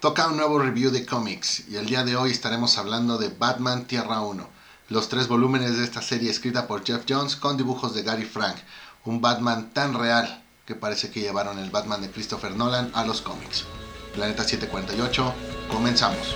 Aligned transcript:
Toca 0.00 0.28
un 0.28 0.38
nuevo 0.38 0.58
review 0.58 0.90
de 0.90 1.04
cómics 1.04 1.64
y 1.68 1.76
el 1.76 1.84
día 1.84 2.04
de 2.04 2.16
hoy 2.16 2.30
estaremos 2.30 2.78
hablando 2.78 3.18
de 3.18 3.28
Batman 3.28 3.84
Tierra 3.84 4.22
1, 4.22 4.48
los 4.88 5.10
tres 5.10 5.28
volúmenes 5.28 5.76
de 5.76 5.84
esta 5.84 6.00
serie 6.00 6.30
escrita 6.30 6.66
por 6.66 6.86
Jeff 6.86 7.04
Jones 7.06 7.36
con 7.36 7.58
dibujos 7.58 7.94
de 7.94 8.02
Gary 8.02 8.24
Frank, 8.24 8.56
un 9.04 9.20
Batman 9.20 9.74
tan 9.74 9.92
real 9.92 10.42
que 10.64 10.74
parece 10.74 11.10
que 11.10 11.20
llevaron 11.20 11.58
el 11.58 11.70
Batman 11.70 12.00
de 12.00 12.10
Christopher 12.10 12.56
Nolan 12.56 12.90
a 12.94 13.04
los 13.04 13.20
cómics. 13.20 13.66
Planeta 14.14 14.42
748, 14.42 15.34
comenzamos. 15.70 16.34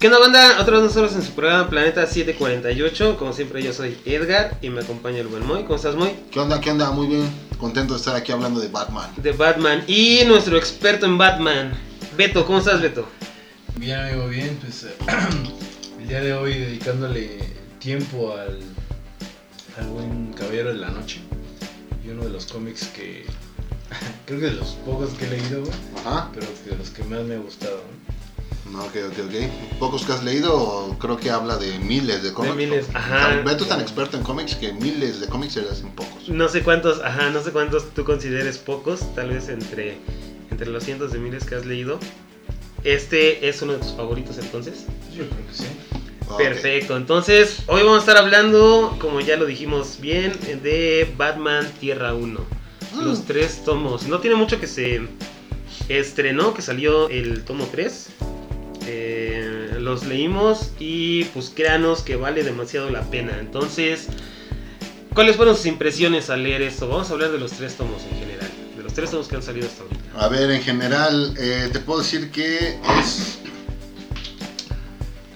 ¿Qué 0.00 0.06
onda 0.06 0.18
banda? 0.18 0.56
Otros 0.62 0.82
nosotros 0.82 1.14
en 1.14 1.20
su 1.20 1.32
programa 1.32 1.68
Planeta 1.68 2.06
748. 2.06 3.18
Como 3.18 3.34
siempre 3.34 3.62
yo 3.62 3.74
soy 3.74 3.98
Edgar 4.06 4.56
y 4.62 4.70
me 4.70 4.80
acompaña 4.80 5.18
el 5.18 5.26
buen 5.26 5.46
Moy. 5.46 5.64
¿Cómo 5.64 5.76
estás 5.76 5.94
Moy? 5.94 6.14
¿Qué 6.30 6.40
onda? 6.40 6.58
¿Qué 6.58 6.70
onda? 6.70 6.90
Muy 6.90 7.06
bien. 7.06 7.30
Contento 7.58 7.92
de 7.92 7.98
estar 7.98 8.16
aquí 8.16 8.32
hablando 8.32 8.60
de 8.60 8.68
Batman. 8.68 9.10
De 9.18 9.32
Batman. 9.32 9.84
Y 9.86 10.24
nuestro 10.26 10.56
experto 10.56 11.04
en 11.04 11.18
Batman. 11.18 11.74
Beto, 12.16 12.46
¿cómo 12.46 12.60
estás 12.60 12.80
Beto? 12.80 13.06
Bien 13.76 14.00
amigo, 14.00 14.26
bien. 14.28 14.58
Pues 14.62 14.84
eh, 14.84 14.96
el 16.00 16.08
día 16.08 16.22
de 16.22 16.32
hoy 16.32 16.54
dedicándole 16.54 17.38
tiempo 17.78 18.34
al, 18.38 18.58
al 19.78 19.86
buen 19.88 20.32
Caballero 20.32 20.70
de 20.70 20.76
la 20.76 20.88
Noche. 20.88 21.20
Y 22.02 22.08
uno 22.08 22.24
de 22.24 22.30
los 22.30 22.46
cómics 22.46 22.86
que... 22.96 23.26
creo 24.24 24.40
que 24.40 24.46
de 24.46 24.52
los 24.52 24.68
pocos 24.86 25.10
que 25.10 25.26
he 25.26 25.28
leído, 25.28 25.60
güey, 25.60 25.74
Ajá. 26.06 26.30
pero 26.32 26.46
de 26.64 26.74
los 26.78 26.88
que 26.88 27.04
más 27.04 27.22
me 27.24 27.34
ha 27.34 27.38
gustado. 27.38 27.76
¿no? 27.76 28.09
No, 28.70 28.84
ok, 28.84 28.96
ok, 29.08 29.18
ok. 29.26 29.78
¿Pocos 29.78 30.04
que 30.04 30.12
has 30.12 30.22
leído? 30.22 30.96
Creo 31.00 31.16
que 31.16 31.30
habla 31.30 31.56
de 31.56 31.78
miles 31.80 32.22
de 32.22 32.32
cómics. 32.32 32.56
miles, 32.56 32.88
¿no? 32.88 32.98
ajá. 32.98 33.42
Beto 33.44 33.64
es 33.64 33.68
tan 33.68 33.80
experto 33.80 34.16
en 34.16 34.22
cómics 34.22 34.54
que 34.54 34.72
miles 34.72 35.20
de 35.20 35.26
cómics 35.26 35.54
se 35.54 35.62
le 35.62 35.70
hacen 35.70 35.90
pocos. 35.90 36.28
No 36.28 36.48
sé 36.48 36.62
cuántos, 36.62 37.00
ajá, 37.00 37.30
no 37.30 37.42
sé 37.42 37.50
cuántos 37.50 37.90
tú 37.94 38.04
consideres 38.04 38.58
pocos. 38.58 39.12
Tal 39.14 39.30
vez 39.30 39.48
entre, 39.48 39.98
entre 40.50 40.70
los 40.70 40.84
cientos 40.84 41.12
de 41.12 41.18
miles 41.18 41.44
que 41.44 41.56
has 41.56 41.66
leído. 41.66 41.98
Este 42.84 43.48
es 43.48 43.60
uno 43.62 43.74
de 43.74 43.80
tus 43.80 43.92
favoritos 43.92 44.38
entonces. 44.38 44.86
Yo 45.12 45.24
creo 45.28 45.46
que 45.48 45.54
sí. 45.54 45.66
Ok. 46.28 46.38
Perfecto, 46.38 46.96
entonces 46.96 47.64
hoy 47.66 47.82
vamos 47.82 47.96
a 47.96 48.00
estar 48.00 48.16
hablando, 48.16 48.96
como 49.00 49.20
ya 49.20 49.36
lo 49.36 49.46
dijimos 49.46 49.98
bien, 50.00 50.32
de 50.62 51.12
Batman 51.16 51.68
Tierra 51.80 52.14
1. 52.14 52.40
Mm. 52.94 53.04
Los 53.04 53.24
tres 53.24 53.64
tomos. 53.64 54.06
No 54.06 54.20
tiene 54.20 54.36
mucho 54.36 54.60
que 54.60 54.68
se 54.68 55.00
estrenó, 55.88 56.54
que 56.54 56.62
salió 56.62 57.08
el 57.08 57.44
tomo 57.44 57.68
3. 57.70 58.08
Los 59.90 60.06
leímos 60.06 60.70
y 60.78 61.24
pues 61.24 61.50
créanos 61.52 62.02
que 62.02 62.14
vale 62.14 62.44
demasiado 62.44 62.90
la 62.90 63.02
pena. 63.10 63.40
Entonces, 63.40 64.06
¿cuáles 65.14 65.34
fueron 65.34 65.56
sus 65.56 65.66
impresiones 65.66 66.30
al 66.30 66.44
leer 66.44 66.62
esto? 66.62 66.86
Vamos 66.86 67.10
a 67.10 67.14
hablar 67.14 67.32
de 67.32 67.38
los 67.38 67.50
tres 67.50 67.74
tomos 67.74 68.00
en 68.04 68.16
general. 68.20 68.48
De 68.76 68.84
los 68.84 68.94
tres 68.94 69.10
tomos 69.10 69.26
que 69.26 69.34
han 69.34 69.42
salido 69.42 69.66
hasta 69.66 69.82
ahorita. 69.82 70.00
A 70.14 70.28
ver, 70.28 70.48
en 70.52 70.62
general, 70.62 71.34
eh, 71.36 71.70
te 71.72 71.80
puedo 71.80 72.02
decir 72.02 72.30
que 72.30 72.78
es. 73.00 73.40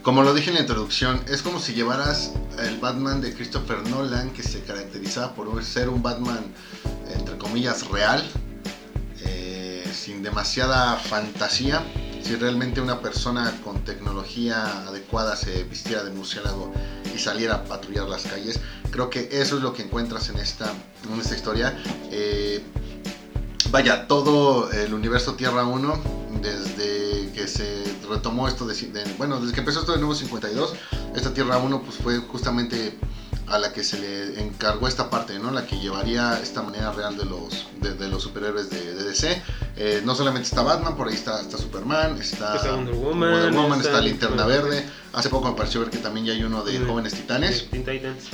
Como 0.03 0.23
lo 0.23 0.33
dije 0.33 0.51
en 0.51 0.55
la 0.55 0.61
introducción, 0.61 1.21
es 1.29 1.43
como 1.43 1.59
si 1.59 1.75
llevaras 1.75 2.35
el 2.61 2.79
Batman 2.79 3.21
de 3.21 3.35
Christopher 3.35 3.79
Nolan, 3.89 4.31
que 4.35 4.45
se 4.45 4.61
caracterizaba 4.61 5.35
por 5.35 5.65
ser 5.65 5.89
un 5.89 6.01
Batman, 6.01 6.45
entre 7.13 7.37
comillas, 7.39 7.89
real, 7.89 8.25
eh, 9.25 9.85
sin 9.93 10.23
demasiada 10.23 10.95
fantasía. 10.95 11.83
Si 12.25 12.35
realmente 12.37 12.81
una 12.81 13.01
persona 13.01 13.53
con 13.63 13.85
tecnología 13.85 14.87
adecuada 14.87 15.37
se 15.37 15.65
vistiera 15.65 16.03
de 16.03 16.11
murciélago 16.11 16.73
y 17.15 17.19
saliera 17.19 17.57
a 17.57 17.65
patrullar 17.65 18.09
las 18.09 18.23
calles, 18.23 18.61
creo 18.91 19.11
que 19.11 19.29
eso 19.31 19.59
es 19.59 19.63
lo 19.63 19.75
que 19.75 19.83
encuentras 19.83 20.31
en 20.31 20.39
esta, 20.39 20.73
en 21.13 21.21
esta 21.21 21.35
historia. 21.35 21.79
Eh, 22.11 22.65
vaya, 23.71 24.09
todo 24.09 24.73
el 24.73 24.95
universo 24.95 25.35
Tierra 25.35 25.67
1, 25.67 26.03
desde 26.41 27.31
que 27.33 27.47
se 27.47 27.85
retomó 28.09 28.49
esto 28.49 28.67
de, 28.67 28.75
bueno, 29.19 29.39
desde 29.39 29.53
que 29.53 29.61
empezó 29.61 29.81
esto 29.81 29.93
de 29.93 29.99
nuevo 29.99 30.15
52, 30.15 30.75
esta 31.15 31.35
Tierra 31.35 31.59
1 31.59 31.83
pues 31.83 31.99
fue 31.99 32.19
justamente 32.21 32.99
a 33.47 33.59
la 33.59 33.73
que 33.73 33.85
se 33.85 33.99
le 33.99 34.41
encargó 34.41 34.89
esta 34.89 35.11
parte, 35.11 35.39
¿no? 35.39 35.51
La 35.51 35.67
que 35.67 35.79
llevaría 35.79 36.41
esta 36.43 36.63
manera 36.63 36.93
real 36.93 37.17
de 37.17 37.25
los, 37.25 37.67
de, 37.81 37.95
de 37.95 38.09
los 38.09 38.23
superhéroes 38.23 38.71
de, 38.71 38.95
de 38.95 39.05
DC. 39.05 39.43
Eh, 39.77 40.03
no 40.05 40.15
solamente 40.15 40.49
está 40.49 40.63
Batman, 40.63 40.97
por 40.97 41.09
ahí 41.09 41.15
está, 41.15 41.41
está 41.41 41.59
Superman, 41.59 42.17
está, 42.21 42.57
Está 42.57 42.73
Wonder 42.75 42.95
Woman, 42.95 43.79
está, 43.79 43.91
está 43.91 44.01
Linterna 44.01 44.47
Verde. 44.47 44.85
Hace 45.13 45.29
poco 45.29 45.51
me 45.51 45.57
pareció 45.57 45.81
ver 45.81 45.91
que 45.91 45.99
también 45.99 46.27
ya 46.27 46.33
hay 46.33 46.43
uno 46.43 46.65
de. 46.65 46.79
Jóvenes 46.79 47.15
Titanes. 47.15 47.69
Titans. 47.71 48.29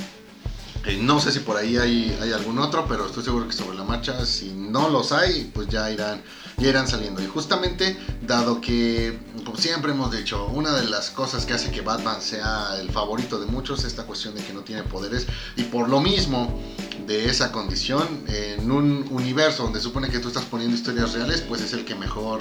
Eh, 0.86 0.98
no 1.00 1.20
sé 1.20 1.30
si 1.30 1.40
por 1.40 1.56
ahí 1.56 1.76
hay, 1.76 2.16
hay 2.22 2.32
algún 2.32 2.58
otro, 2.58 2.86
pero 2.88 3.06
estoy 3.06 3.22
seguro 3.22 3.46
que 3.46 3.52
sobre 3.52 3.76
la 3.76 3.84
marcha, 3.84 4.24
si 4.24 4.50
no 4.50 4.88
los 4.88 5.12
hay, 5.12 5.50
pues 5.52 5.68
ya 5.68 5.90
irán, 5.90 6.22
ya 6.60 6.68
irán 6.68 6.86
saliendo. 6.86 7.22
Y 7.22 7.26
justamente, 7.26 7.96
dado 8.26 8.60
que, 8.60 9.18
como 9.44 9.56
siempre 9.56 9.92
hemos 9.92 10.12
dicho, 10.12 10.46
una 10.46 10.72
de 10.72 10.88
las 10.88 11.10
cosas 11.10 11.46
que 11.46 11.54
hace 11.54 11.70
que 11.70 11.80
Batman 11.80 12.20
sea 12.20 12.76
el 12.80 12.90
favorito 12.90 13.40
de 13.40 13.46
muchos 13.46 13.80
es 13.80 13.86
esta 13.86 14.04
cuestión 14.04 14.34
de 14.34 14.42
que 14.42 14.52
no 14.52 14.60
tiene 14.60 14.82
poderes. 14.82 15.26
Y 15.56 15.64
por 15.64 15.88
lo 15.88 16.00
mismo 16.00 16.60
de 17.06 17.28
esa 17.28 17.50
condición, 17.50 18.06
en 18.28 18.70
un 18.70 19.06
universo 19.10 19.64
donde 19.64 19.80
supone 19.80 20.10
que 20.10 20.18
tú 20.18 20.28
estás 20.28 20.44
poniendo 20.44 20.76
historias 20.76 21.12
reales, 21.12 21.40
pues 21.40 21.60
es 21.60 21.72
el 21.72 21.84
que 21.84 21.94
mejor, 21.94 22.40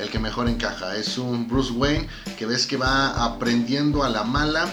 el 0.00 0.08
que 0.08 0.18
mejor 0.18 0.48
encaja. 0.48 0.96
Es 0.96 1.18
un 1.18 1.46
Bruce 1.46 1.72
Wayne 1.72 2.08
que 2.36 2.46
ves 2.46 2.66
que 2.66 2.76
va 2.76 3.24
aprendiendo 3.24 4.02
a 4.02 4.08
la 4.08 4.24
mala 4.24 4.66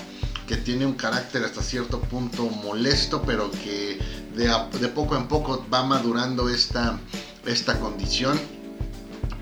que 0.48 0.58
tiene 0.58 0.86
un 0.86 0.94
carácter 0.94 1.44
hasta 1.44 1.62
cierto 1.62 2.00
punto 2.02 2.44
molesto, 2.44 3.24
pero 3.24 3.50
que 3.52 4.00
de, 4.36 4.52
de 4.80 4.88
poco 4.90 5.16
en 5.18 5.28
poco 5.28 5.66
va 5.74 5.84
madurando 5.84 6.50
esta, 6.50 7.00
esta 7.46 7.80
condición, 7.80 8.40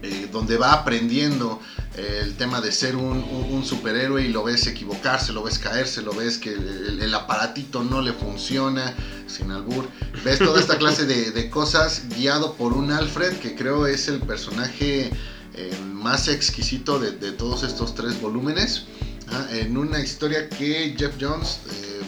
eh, 0.01 0.27
donde 0.31 0.57
va 0.57 0.73
aprendiendo 0.73 1.61
eh, 1.95 2.21
el 2.23 2.35
tema 2.35 2.59
de 2.59 2.71
ser 2.71 2.95
un, 2.97 3.63
superhéroe 3.63 4.23
y 4.23 4.27
lo 4.27 4.43
ves 4.43 4.67
equivocarse, 4.67 5.31
lo 5.31 5.43
ves 5.43 5.59
caerse, 5.59 6.01
lo 6.01 6.13
ves 6.13 6.37
que 6.37 6.51
el, 6.51 7.15
aparatito 7.15 7.83
no 7.83 8.01
le 8.01 8.11
funciona, 8.11 8.93
sin 9.27 9.51
albur. 9.51 9.87
Ves 10.25 10.39
toda 10.39 10.59
esta 10.59 10.77
clase 10.77 11.05
de, 11.05 11.49
cosas 11.49 12.03
guiado 12.17 12.55
por 12.55 12.73
un 12.73 12.91
Alfred, 12.91 13.37
que 13.37 13.55
creo 13.55 13.87
es 13.87 14.09
el 14.09 14.19
personaje 14.19 15.09
eh, 15.53 15.77
más 15.93 16.27
exquisito 16.27 16.99
de, 16.99 17.31
todos 17.31 17.63
estos 17.63 17.95
tres 17.95 18.19
volúmenes. 18.19 18.85
Ah, 19.31 19.47
en 19.51 19.77
una 19.77 20.01
historia 20.01 20.49
que 20.49 20.93
Jeff 20.97 21.13
Jones 21.19 21.61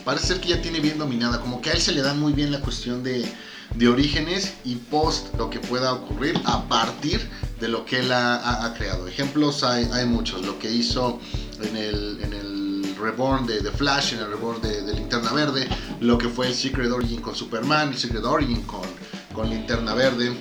parece 0.04 0.28
ser 0.28 0.42
que 0.42 0.50
ya 0.50 0.62
tiene 0.62 0.82
bien 0.82 0.98
dominada, 0.98 1.40
como 1.40 1.62
que 1.62 1.70
a 1.70 1.74
él 1.74 1.82
se 1.82 1.94
le 1.94 2.02
da 2.02 2.14
muy 2.14 2.34
bien 2.34 2.52
la 2.52 2.60
cuestión 2.60 3.04
de, 3.04 3.26
de 3.74 3.88
orígenes 3.88 4.54
y 4.64 4.76
post 4.76 5.34
lo 5.38 5.50
que 5.50 5.60
pueda 5.60 5.94
ocurrir 5.94 6.40
a 6.46 6.68
partir 6.68 7.28
de 7.66 7.72
lo 7.72 7.84
que 7.84 8.00
él 8.00 8.12
ha, 8.12 8.36
ha- 8.36 8.66
ha 8.66 8.74
creado. 8.76 9.08
Ejemplos 9.08 9.64
hay, 9.64 9.90
hay 9.92 10.06
muchos, 10.06 10.46
lo 10.46 10.60
que 10.60 10.72
hizo 10.72 11.20
en 11.62 11.76
el, 11.76 12.20
en 12.22 12.34
el 12.34 12.96
Reborn 13.00 13.46
de, 13.48 13.60
de 13.62 13.72
Flash, 13.72 14.14
en 14.14 14.20
el 14.20 14.28
Reborn 14.30 14.62
de, 14.62 14.82
de 14.84 14.94
Linterna 14.94 15.32
Verde, 15.34 15.68
lo 16.00 16.18
que 16.18 16.30
fue 16.30 16.48
el 16.48 16.54
Secret 16.54 16.92
Origin 16.92 17.22
con 17.22 17.36
Superman, 17.36 17.90
el 17.90 17.98
Secret 17.98 18.24
Origin 18.24 18.62
con, 18.64 18.88
con 19.34 19.50
Linterna 19.50 19.94
Verde. 19.96 20.32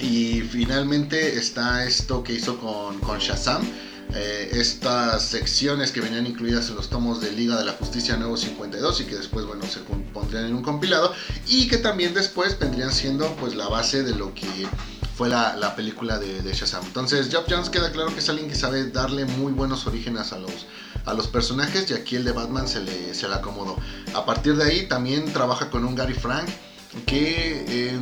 Y 0.00 0.40
finalmente 0.42 1.38
está 1.38 1.84
esto 1.86 2.22
que 2.22 2.34
hizo 2.34 2.58
con, 2.58 2.98
con 3.00 3.18
Shazam. 3.20 3.62
eh, 4.14 4.50
estas 4.52 5.24
secciones 5.24 5.90
que 5.92 6.00
venían 6.00 6.26
incluidas 6.26 6.68
en 6.68 6.76
los 6.76 6.88
tomos 6.90 7.20
de 7.22 7.32
Liga 7.32 7.56
de 7.56 7.64
la 7.64 7.72
Justicia 7.72 8.16
Nuevo 8.16 8.36
52 8.36 9.00
y 9.00 9.04
que 9.04 9.16
después 9.16 9.46
bueno 9.46 9.64
se 9.66 9.80
pondrían 10.12 10.44
en 10.46 10.54
un 10.54 10.62
compilado 10.62 11.12
y 11.48 11.66
que 11.68 11.78
también 11.78 12.12
después 12.14 12.56
vendrían 12.58 12.92
siendo 12.92 13.26
pues 13.36 13.54
la 13.54 13.66
base 13.68 14.02
de 14.02 14.14
lo 14.14 14.32
que 14.34 14.46
fue 15.16 15.28
la, 15.28 15.56
la 15.56 15.76
película 15.76 16.18
de, 16.18 16.42
de 16.42 16.52
Shazam. 16.52 16.84
Entonces 16.84 17.30
Jeff 17.30 17.44
Jones 17.48 17.70
queda 17.70 17.92
claro 17.92 18.12
que 18.12 18.18
es 18.20 18.28
alguien 18.28 18.48
que 18.48 18.56
sabe 18.56 18.90
darle 18.90 19.24
muy 19.24 19.52
buenos 19.52 19.86
orígenes 19.86 20.32
a 20.32 20.38
los, 20.38 20.66
a 21.04 21.14
los 21.14 21.28
personajes 21.28 21.90
y 21.90 21.94
aquí 21.94 22.16
el 22.16 22.24
de 22.24 22.32
Batman 22.32 22.66
se 22.66 22.80
le, 22.80 23.14
se 23.14 23.28
le 23.28 23.34
acomodó. 23.34 23.76
A 24.14 24.24
partir 24.24 24.56
de 24.56 24.64
ahí 24.64 24.86
también 24.88 25.32
trabaja 25.32 25.70
con 25.70 25.84
un 25.84 25.94
Gary 25.94 26.14
Frank 26.14 26.48
que 27.06 27.64
eh, 27.68 27.98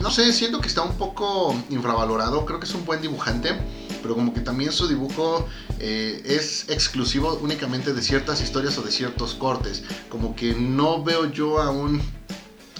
no 0.00 0.10
sé, 0.10 0.32
siento 0.32 0.60
que 0.60 0.68
está 0.68 0.82
un 0.82 0.96
poco 0.98 1.54
infravalorado, 1.70 2.44
creo 2.44 2.60
que 2.60 2.66
es 2.66 2.74
un 2.74 2.84
buen 2.84 3.00
dibujante, 3.00 3.56
pero 4.02 4.14
como 4.14 4.32
que 4.34 4.40
también 4.40 4.72
su 4.72 4.86
dibujo 4.88 5.48
eh, 5.78 6.22
es 6.24 6.68
exclusivo 6.68 7.38
únicamente 7.42 7.92
de 7.92 8.02
ciertas 8.02 8.40
historias 8.42 8.76
o 8.78 8.82
de 8.82 8.92
ciertos 8.92 9.34
cortes, 9.34 9.82
como 10.10 10.36
que 10.36 10.54
no 10.54 11.02
veo 11.02 11.30
yo 11.32 11.60
a 11.60 11.70
un, 11.70 12.00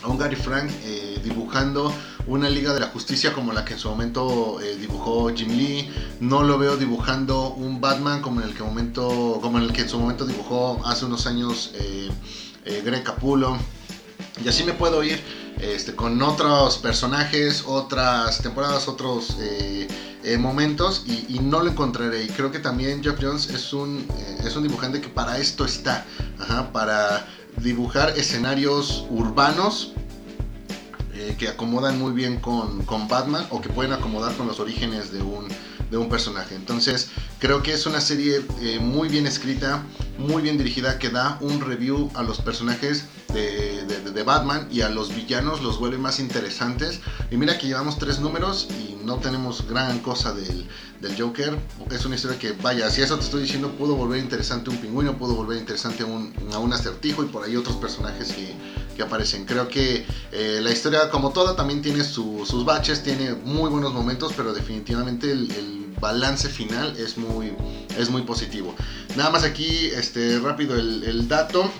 a 0.03 0.09
un 0.09 0.19
Gary 0.19 0.37
Frank 0.37 0.71
eh, 0.85 1.19
dibujando 1.25 1.93
una 2.27 2.49
Liga 2.49 2.75
de 2.75 2.81
la 2.81 2.89
Justicia 2.89 3.33
como 3.33 3.53
la 3.53 3.65
que 3.65 3.75
en 3.75 3.79
su 3.79 3.89
momento 3.89 4.61
eh, 4.61 4.77
dibujó 4.77 5.33
Jim 5.35 5.57
Lee, 5.57 5.91
no 6.21 6.43
lo 6.43 6.59
veo 6.59 6.77
dibujando 6.77 7.51
un 7.51 7.81
Batman 7.81 8.21
como 8.21 8.41
en 8.41 8.49
el 8.49 8.55
que, 8.55 8.63
momento, 8.63 9.39
como 9.41 9.59
en, 9.59 9.65
el 9.65 9.73
que 9.73 9.83
en 9.83 9.89
su 9.89 9.99
momento 9.99 10.27
dibujó 10.27 10.85
hace 10.85 11.05
unos 11.05 11.27
años 11.27 11.71
eh, 11.75 12.11
eh, 12.65 12.83
Greg 12.85 13.05
Capullo, 13.05 13.57
y 14.45 14.49
así 14.49 14.65
me 14.65 14.73
puedo 14.73 15.03
ir 15.05 15.23
este, 15.61 15.95
con 15.95 16.21
otros 16.21 16.79
personajes, 16.79 17.65
otras 17.67 18.43
temporadas, 18.43 18.89
otros 18.89 19.37
momentos 20.39 21.05
y, 21.07 21.39
no 21.39 21.63
lo 21.63 21.71
encontraré. 21.71 22.25
Y 22.25 22.29
creo 22.29 22.51
que 22.51 22.59
también 22.59 23.03
Jeff 23.03 23.17
Jones 23.23 23.49
es 23.49 23.73
un, 23.73 24.07
es 24.45 24.57
un 24.57 24.65
dibujante 24.65 25.01
que 25.01 25.09
para 25.09 25.39
esto 25.39 25.65
está, 25.65 26.05
para 26.73 27.27
dibujar 27.63 28.11
escenarios 28.19 29.07
urbanos 29.09 29.93
eh, 31.19 31.35
que 31.39 31.49
acomodan 31.49 31.99
muy 31.99 32.13
bien 32.13 32.41
con, 32.41 32.85
con, 32.85 33.09
Batman 33.09 33.47
o 33.51 33.63
que 33.63 33.71
pueden 33.71 33.93
acomodar 33.93 34.37
con 34.37 34.47
los 34.47 34.61
orígenes 34.61 35.13
de 35.13 35.23
un, 35.23 35.49
de 35.91 35.97
un 35.97 36.11
personaje. 36.11 36.55
Entonces 36.55 37.09
creo 37.39 37.63
que 37.63 37.73
es 37.73 37.87
una 37.87 38.03
serie 38.03 38.43
eh, 38.61 38.79
muy 38.81 39.09
bien 39.09 39.27
escrita, 39.27 39.83
muy 40.19 40.43
bien 40.43 40.59
dirigida, 40.59 40.99
que 40.99 41.09
da 41.09 41.39
un 41.41 41.63
review 41.63 42.11
a 42.15 42.23
los 42.23 42.43
personajes 42.43 43.07
de, 43.33 43.85
de, 43.87 44.23
Batman 44.23 44.69
y 44.71 44.81
a 44.81 44.89
los 44.89 45.15
villanos 45.15 45.63
los 45.63 45.79
vuelve 45.79 45.97
más 45.97 46.21
interesantes. 46.21 47.01
Y 47.31 47.37
mira 47.39 47.57
que 47.57 47.67
llevamos 47.67 47.99
tres 47.99 48.21
números 48.21 48.69
y 48.71 48.97
no 49.05 49.17
tenemos 49.17 49.67
gran 49.67 50.01
cosa 50.01 50.35
del, 50.35 50.67
del 51.01 51.21
Joker. 51.21 51.59
Es 51.91 52.05
una 52.05 52.17
historia 52.17 52.39
que, 52.39 52.53
vaya, 52.53 52.91
si 52.91 53.01
eso 53.01 53.17
te 53.17 53.25
estoy 53.25 53.43
diciendo, 53.43 53.71
pudo 53.73 53.95
volver 53.95 54.19
interesante 54.19 54.69
un 54.69 54.77
pingüino, 54.79 55.17
pudo 55.17 55.35
volver 55.35 55.59
interesante 55.59 56.05
un, 56.05 56.35
a 56.53 56.59
un 56.59 56.73
acertijo 56.73 57.23
y 57.23 57.27
por 57.27 57.45
ahí 57.45 57.57
otros 57.57 57.77
personajes 57.77 58.33
que, 58.33 58.55
que 58.97 59.03
aparecen. 59.03 59.45
Creo 59.45 59.69
que 59.69 60.05
eh, 60.33 60.61
la 60.63 60.71
historia, 60.71 61.11
como 61.11 61.31
toda, 61.31 61.55
también 61.55 61.83
tiene 61.83 62.03
su, 62.03 62.45
sus 62.47 62.65
baches, 62.65 63.03
tiene 63.03 63.35
muy 63.35 63.71
buenos 63.71 63.93
momentos, 63.93 64.33
pero 64.37 64.53
definitivamente 64.53 65.31
el, 65.31 65.75
balance 65.99 66.51
final 66.51 66.95
es 66.99 67.17
muy, 67.17 67.55
es 67.97 68.11
muy 68.11 68.21
positivo. 68.21 68.75
Nada 69.17 69.31
más 69.31 69.45
aquí, 69.45 69.87
este, 69.87 70.39
rápido 70.41 70.77
el, 70.77 71.03
el 71.05 71.27
dato. 71.27 71.71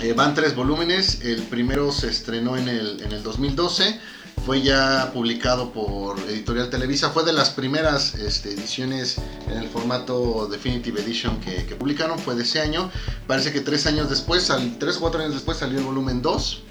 Eh, 0.00 0.14
van 0.14 0.34
tres 0.34 0.56
volúmenes, 0.56 1.20
el 1.20 1.42
primero 1.42 1.92
se 1.92 2.08
estrenó 2.08 2.56
en 2.56 2.68
el, 2.68 3.02
en 3.02 3.12
el 3.12 3.22
2012 3.22 4.00
fue 4.44 4.62
ya 4.62 5.10
publicado 5.12 5.72
por 5.72 6.18
Editorial 6.20 6.68
Televisa, 6.68 7.10
fue 7.10 7.24
de 7.24 7.32
las 7.32 7.50
primeras 7.50 8.14
este, 8.14 8.52
ediciones 8.52 9.16
en 9.48 9.58
el 9.58 9.68
formato 9.68 10.46
Definitive 10.50 11.00
Edition 11.00 11.40
que, 11.40 11.64
que, 11.66 11.74
publicaron, 11.74 12.18
fue 12.18 12.34
de 12.34 12.42
ese 12.42 12.60
año. 12.60 12.90
Parece 13.26 13.52
que 13.52 13.60
tres 13.60 13.86
años 13.86 14.10
después, 14.10 14.52
tres 14.78 14.96
o 14.98 15.00
cuatro 15.00 15.20
años 15.20 15.34
después 15.34 15.58
salió 15.58 15.78
el 15.78 15.84
volumen 15.84 16.20
2, 16.20 16.62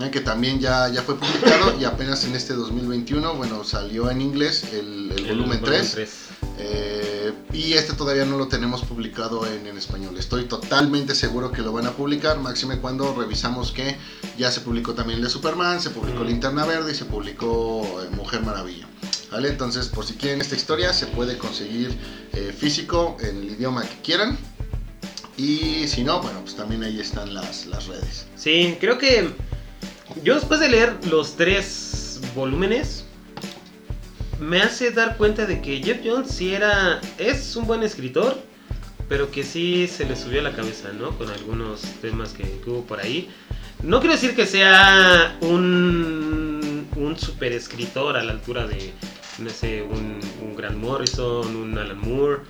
¿eh? 0.00 0.10
que 0.10 0.20
también 0.20 0.60
ya, 0.60 0.88
ya 0.88 1.02
fue 1.02 1.18
publicado 1.18 1.80
y 1.80 1.84
apenas 1.84 2.24
en 2.24 2.34
este 2.34 2.54
2021, 2.54 3.34
bueno, 3.34 3.64
salió 3.64 4.10
en 4.10 4.20
inglés 4.20 4.64
el, 4.72 5.12
el, 5.12 5.26
el 5.26 5.38
volumen 5.38 5.62
3. 5.62 5.92
3. 5.92 6.10
Eh, 6.58 7.32
y 7.52 7.72
este 7.72 7.94
todavía 7.94 8.24
no 8.24 8.38
lo 8.38 8.48
tenemos 8.48 8.82
publicado 8.82 9.46
en, 9.46 9.66
en, 9.66 9.76
español. 9.76 10.16
Estoy 10.18 10.44
totalmente 10.44 11.14
seguro 11.14 11.50
que 11.50 11.62
lo 11.62 11.72
van 11.72 11.86
a 11.86 11.92
publicar, 11.92 12.38
máxime 12.38 12.78
cuando 12.78 13.14
revisamos 13.14 13.72
que 13.72 13.96
ya 14.38 14.52
se 14.52 14.60
publicó 14.60 14.94
también 14.94 15.18
el 15.18 15.24
de 15.24 15.30
Superman, 15.30 15.80
se 15.80 15.90
publicó 15.90 16.22
mm. 16.22 16.26
Linterna 16.26 16.64
Verde 16.64 16.92
y 16.92 16.94
se 16.94 17.04
publicó 17.04 18.02
eh, 18.02 18.14
Mujer 18.14 18.42
Maravilla. 18.42 18.86
¿Vale? 19.32 19.48
Entonces, 19.48 19.88
por 19.88 20.06
si 20.06 20.14
quieren 20.14 20.40
esta 20.40 20.54
historia, 20.54 20.92
se 20.92 21.06
puede 21.06 21.36
conseguir 21.38 21.96
eh, 22.32 22.54
físico 22.56 23.16
en 23.20 23.36
el 23.38 23.50
idioma 23.50 23.82
que 23.82 24.00
quieran. 24.02 24.38
Y 25.36 25.88
si 25.88 26.04
no, 26.04 26.20
bueno, 26.22 26.40
pues 26.42 26.54
también 26.54 26.84
ahí 26.84 27.00
están 27.00 27.34
las, 27.34 27.66
las 27.66 27.88
redes. 27.88 28.26
Sí, 28.36 28.76
creo 28.78 28.98
que 28.98 29.30
yo 30.22 30.34
después 30.34 30.60
de 30.60 30.68
leer 30.68 30.96
los 31.10 31.34
tres 31.36 32.20
volúmenes, 32.36 33.03
me 34.44 34.60
hace 34.60 34.90
dar 34.90 35.16
cuenta 35.16 35.46
de 35.46 35.60
que 35.62 35.82
Jeff 35.82 36.00
Jones 36.04 36.30
sí 36.30 36.54
era, 36.54 37.00
es 37.18 37.56
un 37.56 37.66
buen 37.66 37.82
escritor, 37.82 38.36
pero 39.08 39.30
que 39.30 39.42
sí 39.42 39.88
se 39.88 40.04
le 40.04 40.16
subió 40.16 40.40
a 40.40 40.44
la 40.44 40.52
cabeza, 40.52 40.90
¿no? 40.92 41.16
Con 41.16 41.30
algunos 41.30 41.80
temas 42.02 42.32
que, 42.32 42.42
que 42.42 42.70
hubo 42.70 42.84
por 42.84 43.00
ahí. 43.00 43.30
No 43.82 44.00
quiero 44.00 44.14
decir 44.14 44.34
que 44.36 44.46
sea 44.46 45.36
un, 45.40 46.86
un 46.96 47.18
super 47.18 47.52
escritor 47.52 48.16
a 48.16 48.22
la 48.22 48.32
altura 48.32 48.66
de, 48.66 48.92
no 49.38 49.50
sé, 49.50 49.82
un, 49.82 50.20
un 50.42 50.56
Grant 50.56 50.76
Morrison, 50.76 51.56
un 51.56 51.78
Alan 51.78 51.98
Moore, 51.98 52.42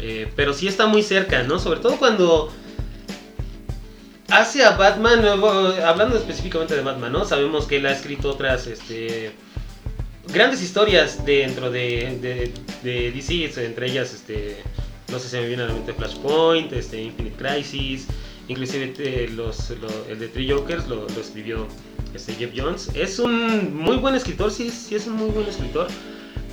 eh, 0.00 0.30
pero 0.34 0.52
sí 0.52 0.66
está 0.66 0.86
muy 0.86 1.02
cerca, 1.02 1.42
¿no? 1.44 1.58
Sobre 1.58 1.80
todo 1.80 1.96
cuando 1.96 2.52
hace 4.28 4.64
a 4.64 4.76
Batman, 4.76 5.24
hablando 5.84 6.16
específicamente 6.16 6.74
de 6.74 6.82
Batman, 6.82 7.12
¿no? 7.12 7.24
Sabemos 7.24 7.66
que 7.66 7.76
él 7.76 7.86
ha 7.86 7.92
escrito 7.92 8.30
otras, 8.30 8.66
este 8.66 9.32
grandes 10.28 10.62
historias 10.62 11.24
dentro 11.24 11.70
de, 11.70 12.18
de, 12.20 12.52
de, 12.82 13.12
DC, 13.12 13.64
entre 13.64 13.86
ellas, 13.90 14.12
este, 14.14 14.56
no 15.10 15.18
sé 15.18 15.28
si 15.28 15.36
me 15.36 15.48
viene 15.48 15.62
a 15.62 15.66
la 15.66 15.74
mente 15.74 15.92
Flashpoint, 15.92 16.72
este, 16.72 17.02
Infinite 17.02 17.36
Crisis, 17.36 18.06
inclusive 18.48 18.94
eh, 18.98 19.30
los, 19.34 19.70
lo, 19.70 19.88
el 20.08 20.18
de 20.18 20.28
Three 20.28 20.50
Jokers 20.50 20.88
lo, 20.88 21.06
lo, 21.08 21.20
escribió 21.20 21.66
este, 22.14 22.34
Jeff 22.34 22.52
Jones. 22.56 22.90
Es 22.94 23.18
un 23.18 23.76
muy 23.76 23.96
buen 23.96 24.14
escritor, 24.14 24.50
sí, 24.50 24.70
sí 24.70 24.94
es 24.94 25.06
un 25.06 25.14
muy 25.14 25.30
buen 25.30 25.46
escritor, 25.48 25.88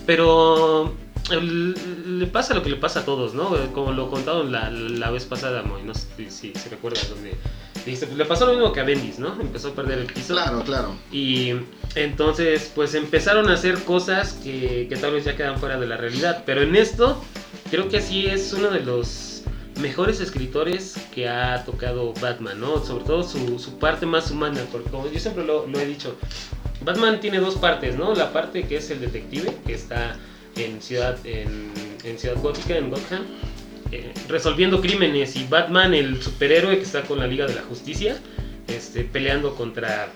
pero 0.06 0.96
le 1.30 2.28
pasa 2.28 2.54
lo 2.54 2.64
que 2.64 2.70
le 2.70 2.78
pasa 2.78 3.02
a 3.02 3.06
todos, 3.06 3.34
¿no? 3.34 3.50
Como 3.74 3.92
lo 3.92 4.10
contaron 4.10 4.52
la, 4.52 4.70
la 4.70 5.12
vez 5.12 5.26
pasada, 5.26 5.64
Moy, 5.64 5.84
no 5.84 5.94
sé 5.94 6.08
si, 6.16 6.30
si, 6.30 6.54
si 6.54 6.70
recuerdas, 6.70 7.10
donde 7.10 7.36
dijiste, 7.86 8.14
le 8.16 8.26
pasó 8.26 8.46
lo 8.46 8.54
mismo 8.54 8.72
que 8.72 8.80
a 8.80 8.84
Bendis, 8.84 9.20
¿no? 9.20 9.40
Empezó 9.40 9.70
a 9.70 9.72
perder 9.72 10.00
el 10.00 10.08
piso. 10.08 10.34
Claro, 10.34 10.64
claro. 10.64 10.96
Y 11.12 11.54
entonces, 11.96 12.72
pues 12.74 12.94
empezaron 12.96 13.50
a 13.50 13.54
hacer 13.54 13.84
cosas 13.84 14.34
que, 14.44 14.88
que 14.90 14.96
tal 14.98 15.14
vez 15.14 15.26
ya 15.26 15.36
quedan 15.36 15.58
fuera 15.60 15.80
de 15.80 15.88
la 15.88 15.98
realidad. 15.98 16.44
Pero 16.46 16.62
en 16.62 16.76
esto, 16.76 17.22
creo 17.72 17.90
que 17.90 18.02
sí 18.02 18.28
es 18.28 18.54
uno 18.54 18.70
de 18.70 18.82
los 18.82 19.44
mejores 19.82 20.20
escritores 20.20 20.96
que 21.14 21.30
ha 21.30 21.64
tocado 21.64 22.14
Batman, 22.22 22.60
¿no? 22.60 22.84
Sobre 22.84 23.06
todo 23.06 23.24
su, 23.24 23.60
su 23.60 23.78
parte 23.78 24.06
más 24.06 24.32
humana, 24.32 24.62
porque 24.72 24.90
como 24.90 25.10
yo 25.10 25.20
siempre 25.20 25.46
lo, 25.46 25.68
lo 25.68 25.80
he 25.80 25.86
dicho, 25.86 26.16
Batman 26.82 27.20
tiene 27.20 27.40
dos 27.40 27.56
partes, 27.56 27.96
¿no? 27.96 28.14
La 28.16 28.34
parte 28.34 28.68
que 28.68 28.78
es 28.78 28.90
el 28.90 29.02
detective, 29.02 29.56
que 29.66 29.74
está 29.74 30.18
en 30.58 30.82
Ciudad, 30.82 31.18
en, 31.26 31.72
Ciudad 32.18 32.38
Gótica, 32.42 32.78
en 32.78 32.90
Gotham, 32.90 33.26
eh, 33.92 34.14
resolviendo 34.28 34.82
crímenes, 34.82 35.36
y 35.36 35.46
Batman, 35.46 35.94
el 35.94 36.22
superhéroe 36.22 36.78
que 36.78 36.84
está 36.84 37.04
con 37.04 37.20
la 37.20 37.28
Liga 37.28 37.46
de 37.46 37.56
la 37.56 37.62
Justicia, 37.62 38.18
este, 38.68 39.04
peleando 39.04 39.56
contra, 39.56 40.10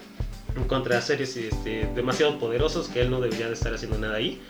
contra 0.67 1.01
seres 1.01 1.37
este, 1.37 1.87
demasiado 1.95 2.39
poderosos 2.39 2.87
que 2.87 3.01
él 3.01 3.09
no 3.09 3.21
debería 3.21 3.47
de 3.47 3.53
estar 3.53 3.73
haciendo 3.73 3.97
nada 3.97 4.15
ahí. 4.15 4.41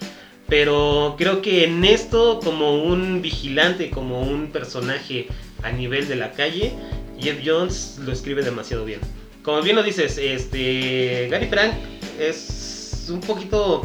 Pero 0.47 1.15
creo 1.17 1.41
que 1.41 1.63
en 1.63 1.85
esto, 1.85 2.39
como 2.43 2.83
un 2.83 3.21
vigilante, 3.21 3.89
como 3.89 4.21
un 4.21 4.51
personaje 4.51 5.27
a 5.63 5.71
nivel 5.71 6.07
de 6.07 6.15
la 6.15 6.33
calle, 6.33 6.73
Jeff 7.19 7.39
Jones 7.45 7.99
lo 8.03 8.11
escribe 8.11 8.43
demasiado 8.43 8.83
bien. 8.83 8.99
Como 9.43 9.61
bien 9.61 9.75
lo 9.75 9.83
dices, 9.83 10.17
este 10.17 11.27
Gary 11.29 11.47
Frank 11.47 11.73
es 12.19 13.07
un 13.09 13.21
poquito 13.21 13.83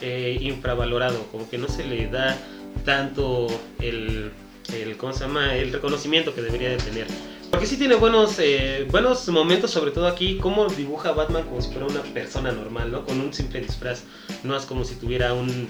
eh, 0.00 0.38
infravalorado, 0.40 1.26
como 1.30 1.48
que 1.48 1.58
no 1.58 1.68
se 1.68 1.84
le 1.84 2.06
da 2.08 2.36
tanto 2.84 3.48
el, 3.80 4.30
el, 4.72 4.96
¿cómo 4.96 5.12
se 5.12 5.20
llama? 5.20 5.54
el 5.54 5.72
reconocimiento 5.72 6.34
que 6.34 6.42
debería 6.42 6.70
de 6.70 6.78
tener. 6.78 7.06
Porque 7.50 7.66
sí 7.66 7.76
tiene 7.78 7.94
buenos, 7.94 8.38
eh, 8.38 8.86
buenos 8.90 9.26
momentos, 9.28 9.70
sobre 9.70 9.90
todo 9.90 10.06
aquí, 10.06 10.36
como 10.36 10.66
dibuja 10.66 11.12
Batman 11.12 11.44
como 11.44 11.62
si 11.62 11.70
fuera 11.72 11.86
una 11.86 12.02
persona 12.02 12.52
normal, 12.52 12.92
¿no? 12.92 13.06
Con 13.06 13.20
un 13.20 13.32
simple 13.32 13.60
disfraz. 13.60 14.04
No 14.42 14.54
es 14.54 14.66
como 14.66 14.84
si 14.84 14.96
tuviera 14.96 15.32
un, 15.32 15.68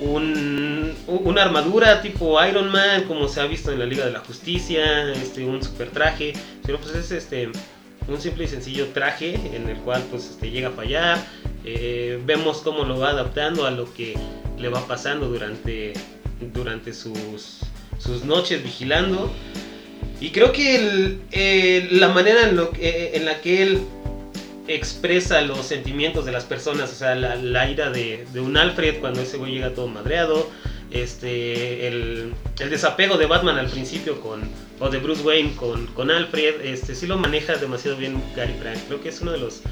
un, 0.00 0.94
una 1.06 1.42
armadura 1.42 2.02
tipo 2.02 2.44
Iron 2.44 2.68
Man, 2.70 3.04
como 3.04 3.28
se 3.28 3.40
ha 3.40 3.46
visto 3.46 3.70
en 3.70 3.78
la 3.78 3.86
Liga 3.86 4.04
de 4.04 4.10
la 4.10 4.20
Justicia, 4.20 5.12
este, 5.12 5.44
un 5.44 5.62
super 5.62 5.90
traje. 5.90 6.32
Sino 6.66 6.78
pues 6.78 6.96
es 6.96 7.12
este, 7.12 7.48
un 8.08 8.20
simple 8.20 8.44
y 8.44 8.48
sencillo 8.48 8.88
traje 8.88 9.34
en 9.54 9.68
el 9.68 9.76
cual 9.78 10.02
pues 10.10 10.28
este, 10.28 10.50
llega 10.50 10.68
a 10.68 10.72
fallar. 10.72 11.18
Eh, 11.64 12.20
vemos 12.24 12.58
cómo 12.58 12.84
lo 12.84 12.98
va 12.98 13.10
adaptando 13.10 13.66
a 13.66 13.70
lo 13.70 13.92
que 13.94 14.14
le 14.58 14.68
va 14.68 14.86
pasando 14.86 15.28
durante, 15.28 15.94
durante 16.52 16.92
sus, 16.92 17.60
sus 17.98 18.24
noches 18.24 18.62
vigilando. 18.62 19.32
Y 20.20 20.30
creo 20.30 20.52
que 20.52 21.18
eh, 21.32 21.88
la 21.90 22.08
manera 22.08 22.48
en, 22.48 22.56
lo, 22.56 22.70
eh, 22.78 23.12
en, 23.14 23.24
la 23.24 23.40
que 23.40 23.62
él 23.62 23.80
expresa 24.68 25.40
los 25.42 25.66
sentimientos 25.66 26.24
de 26.24 26.32
las 26.32 26.44
personas, 26.44 26.92
o 26.92 26.94
sea, 26.94 27.14
la, 27.14 27.36
la 27.36 27.68
ira 27.68 27.90
de, 27.90 28.24
de, 28.32 28.40
un 28.40 28.56
Alfred 28.56 29.00
cuando 29.00 29.20
ese 29.20 29.36
güey 29.36 29.52
llega 29.52 29.74
todo 29.74 29.88
madreado, 29.88 30.48
este, 30.90 31.88
el, 31.88 32.32
el, 32.60 32.70
desapego 32.70 33.18
de 33.18 33.26
Batman 33.26 33.58
al 33.58 33.68
principio 33.68 34.20
con, 34.20 34.42
o 34.80 34.88
de 34.88 34.98
Bruce 34.98 35.22
Wayne 35.22 35.54
con, 35.56 35.86
con 35.88 36.10
Alfred, 36.10 36.60
este, 36.62 36.94
sí 36.94 37.06
lo 37.06 37.18
maneja 37.18 37.56
demasiado 37.56 37.96
bien 37.96 38.22
Gary 38.36 38.54
Frank. 38.60 38.78
Creo 38.86 39.02
que 39.02 39.08
es 39.08 39.20
uno 39.20 39.32
de 39.32 39.38
los 39.38 39.62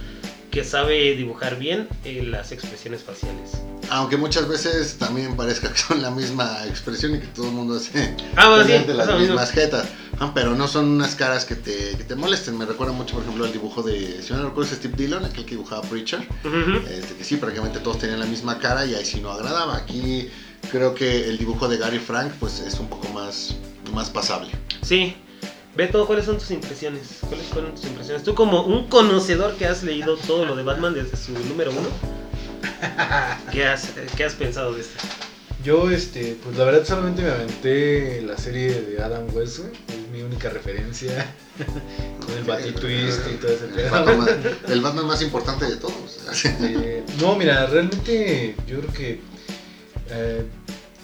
que 0.53 0.65
sabe 0.65 1.17
dibujar 1.17 1.59
bien 1.59 1.89
eh, 2.05 2.23
las 2.23 2.53
expresiones 2.53 3.03
faciales. 3.03 3.53
Aunque 3.89 4.19
muchas 4.19 4.47
veces 4.47 4.97
también 4.99 5.35
parezca 5.35 5.73
que 5.73 5.79
son 5.79 6.03
la 6.03 6.11
misma 6.11 6.65
expresión 6.67 7.17
y 7.17 7.21
que 7.21 7.27
todo 7.29 7.47
el 7.47 7.53
mundo 7.53 7.77
hace 7.77 8.15
ah, 8.37 8.51
bueno, 8.51 8.65
sí, 8.65 8.93
las 8.93 9.19
mismas 9.19 9.51
jetas. 9.51 9.87
Ah, 10.21 10.31
pero 10.35 10.55
no 10.55 10.69
son 10.69 10.91
unas 10.91 11.15
caras 11.17 11.47
que 11.47 11.57
te, 11.57 11.97
que 11.97 12.05
te 12.05 12.15
molesten. 12.15 12.57
Me 12.57 12.67
recuerda 12.67 12.93
mucho, 12.93 13.15
por 13.15 13.23
ejemplo, 13.25 13.47
al 13.47 13.53
dibujo 13.53 13.83
de, 13.83 14.23
si 14.23 14.35
no 14.35 14.45
recuerdo, 14.45 14.71
Steve 14.75 14.95
Dillon, 14.95 15.25
aquel 15.25 15.47
que 15.47 15.53
dibujaba 15.53 15.81
Preacher. 15.83 16.21
Uh 16.45 16.49
-huh. 16.49 16.87
este, 16.87 17.15
que 17.15 17.25
sí, 17.25 17.37
prácticamente 17.39 17.81
todos 17.81 17.99
tenían 17.99 18.21
la 18.21 18.27
misma 18.27 18.59
cara 18.59 18.85
y 18.85 18.95
ahí 18.95 19.07
sí 19.07 19.21
no 19.21 19.33
agradaba. 19.33 19.75
Aquí 19.79 20.29
creo 20.71 20.95
que 20.95 21.29
el 21.31 21.39
dibujo 21.39 21.67
de 21.67 21.79
Gary 21.79 21.99
Frank 21.99 22.31
pues 22.39 22.61
es 22.61 22.79
un 22.79 22.89
poco 22.89 23.09
más, 23.09 23.57
más 23.95 24.11
pasable. 24.11 24.51
Sí, 24.83 25.17
Beto, 25.75 26.07
¿cuáles 26.07 26.27
son 26.27 26.39
tus 26.39 26.51
impresiones? 26.51 27.19
¿Cuáles 27.27 27.47
fueron 27.47 27.75
tus 27.75 27.85
impresiones? 27.85 28.23
Tú 28.23 28.35
como 28.35 28.63
un 28.65 28.89
conocedor 28.89 29.55
que 29.55 29.67
has 29.67 29.83
leído 29.83 30.17
todo 30.19 30.45
lo 30.45 30.55
de 30.55 30.63
Batman 30.63 30.93
desde 30.95 31.17
su 31.17 31.33
número 31.33 31.71
uno, 31.71 31.89
¿qué 33.51 33.65
has, 33.65 33.89
qué 34.17 34.25
has 34.25 34.35
pensado 34.35 34.75
de 34.75 34.83
este? 34.83 34.99
Yo, 35.65 35.91
este, 35.91 36.37
pues 36.43 36.59
la 36.59 36.65
verdad 36.65 36.85
solamente 36.85 37.23
me 37.23 37.31
aventé 37.31 38.21
la 38.23 38.37
serie 38.37 38.73
de 38.83 39.01
Adam 39.03 39.27
West, 39.33 39.61
güey. 39.61 39.71
Es 39.89 40.09
mi 40.11 40.21
única 40.23 40.51
referencia. 40.51 41.33
Con 42.27 42.37
el 42.37 42.45
Batitwist 42.45 43.21
y 43.33 43.37
todo 43.37 43.53
ese 43.53 43.67
El. 43.83 43.91
Batman, 43.91 44.19
más- 44.19 44.31
el 44.69 44.81
Batman 44.81 45.07
más 45.07 45.23
importante 45.23 45.67
de 45.67 45.77
todos. 45.77 46.19
Eh, 46.61 47.05
no, 47.21 47.37
mira, 47.37 47.65
realmente 47.67 48.57
yo 48.67 48.81
creo 48.81 48.93
que, 48.93 49.21
eh, 50.11 50.45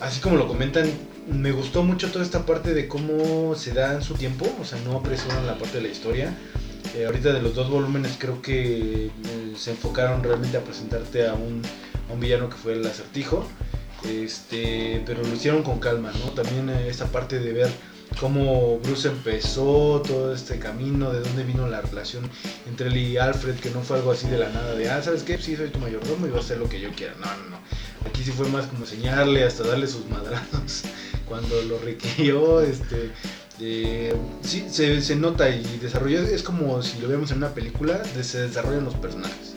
así 0.01 0.21
como 0.21 0.37
lo 0.37 0.49
comentan, 0.49 0.91
me 1.31 1.53
gustó 1.53 1.83
mucho 1.83 2.11
toda 2.11 2.25
esta 2.25 2.47
parte 2.47 2.75
de 2.75 2.89
cómo 2.89 3.55
se 3.55 3.73
da 3.73 3.95
en 3.95 4.03
su 4.03 4.15
tiempo, 4.15 4.47
o 4.61 4.65
sea, 4.65 4.79
no 4.81 4.97
apresuran 4.97 5.47
la 5.47 5.59
parte 5.59 5.79
de 5.79 5.83
la 5.83 5.89
historia. 5.89 6.35
Eh, 6.97 7.05
ahorita 7.05 7.33
de 7.33 7.43
los 7.43 7.55
dos 7.55 7.71
volúmenes 7.71 8.17
creo 8.19 8.41
que 8.41 9.07
eh, 9.07 9.11
se 9.57 9.73
enfocaron 9.73 10.23
realmente 10.23 10.57
a 10.57 10.65
presentarte 10.65 11.29
a 11.29 11.35
un, 11.35 11.63
villano 12.19 12.49
que 12.49 12.57
fue 12.57 12.73
el 12.73 12.87
acertijo, 12.87 13.47
este, 14.09 15.03
pero 15.05 15.23
lo 15.23 15.35
hicieron 15.35 15.63
con 15.63 15.79
calma, 15.79 16.11
¿no? 16.25 16.31
También 16.31 16.71
eh, 16.71 16.89
esta 16.89 17.07
parte 17.07 17.39
de 17.39 17.53
ver 17.53 17.71
cómo 18.19 18.79
Bruce 18.79 19.09
empezó 19.09 20.03
todo 20.07 20.35
este 20.35 20.59
camino, 20.59 21.13
de 21.13 21.21
dónde 21.21 21.45
vino 21.45 21.69
la 21.69 21.83
relación 21.83 22.29
entre 22.67 22.89
él 22.89 22.97
y 22.97 23.19
Alfred, 23.19 23.57
que 23.57 23.71
no 23.71 23.83
fue 23.83 23.99
algo 23.99 24.13
así 24.13 24.27
de 24.29 24.39
la 24.39 24.49
nada, 24.49 24.75
de, 24.75 24.91
ah, 24.91 25.03
¿sabes 25.03 25.23
qué? 25.23 25.37
Sí, 25.37 25.55
soy 25.55 25.69
tu 25.69 25.79
mayordomo 25.79 26.27
y 26.27 26.31
vas 26.31 26.41
a 26.41 26.45
hacer 26.45 26.59
lo 26.59 26.69
que 26.69 26.81
yo 26.81 26.91
quiera. 26.91 27.13
No, 27.21 27.27
no, 27.27 27.51
no. 27.51 27.59
Aquí 28.09 28.25
sí 28.25 28.33
fue 28.33 28.49
más 28.49 28.67
como 28.67 28.85
enseñarle, 28.85 29.45
hasta 29.45 29.65
darle 29.65 29.87
sus 29.87 30.09
madrazos 30.09 30.85
cuando 31.29 31.61
lo 31.63 31.79
requirió, 31.79 32.61
este... 32.61 33.11
eh, 33.61 34.15
sí, 34.43 34.67
se, 34.71 35.03
se 35.03 35.17
nota 35.17 35.49
y 35.51 35.63
desarrolla, 35.81 36.21
es 36.23 36.43
como 36.43 36.83
si 36.83 36.99
lo 37.01 37.09
vemos 37.09 37.31
en 37.31 37.39
una 37.39 37.55
película, 37.55 38.03
se 38.23 38.41
desarrollan 38.41 38.85
los 38.85 38.95
personajes. 38.95 39.55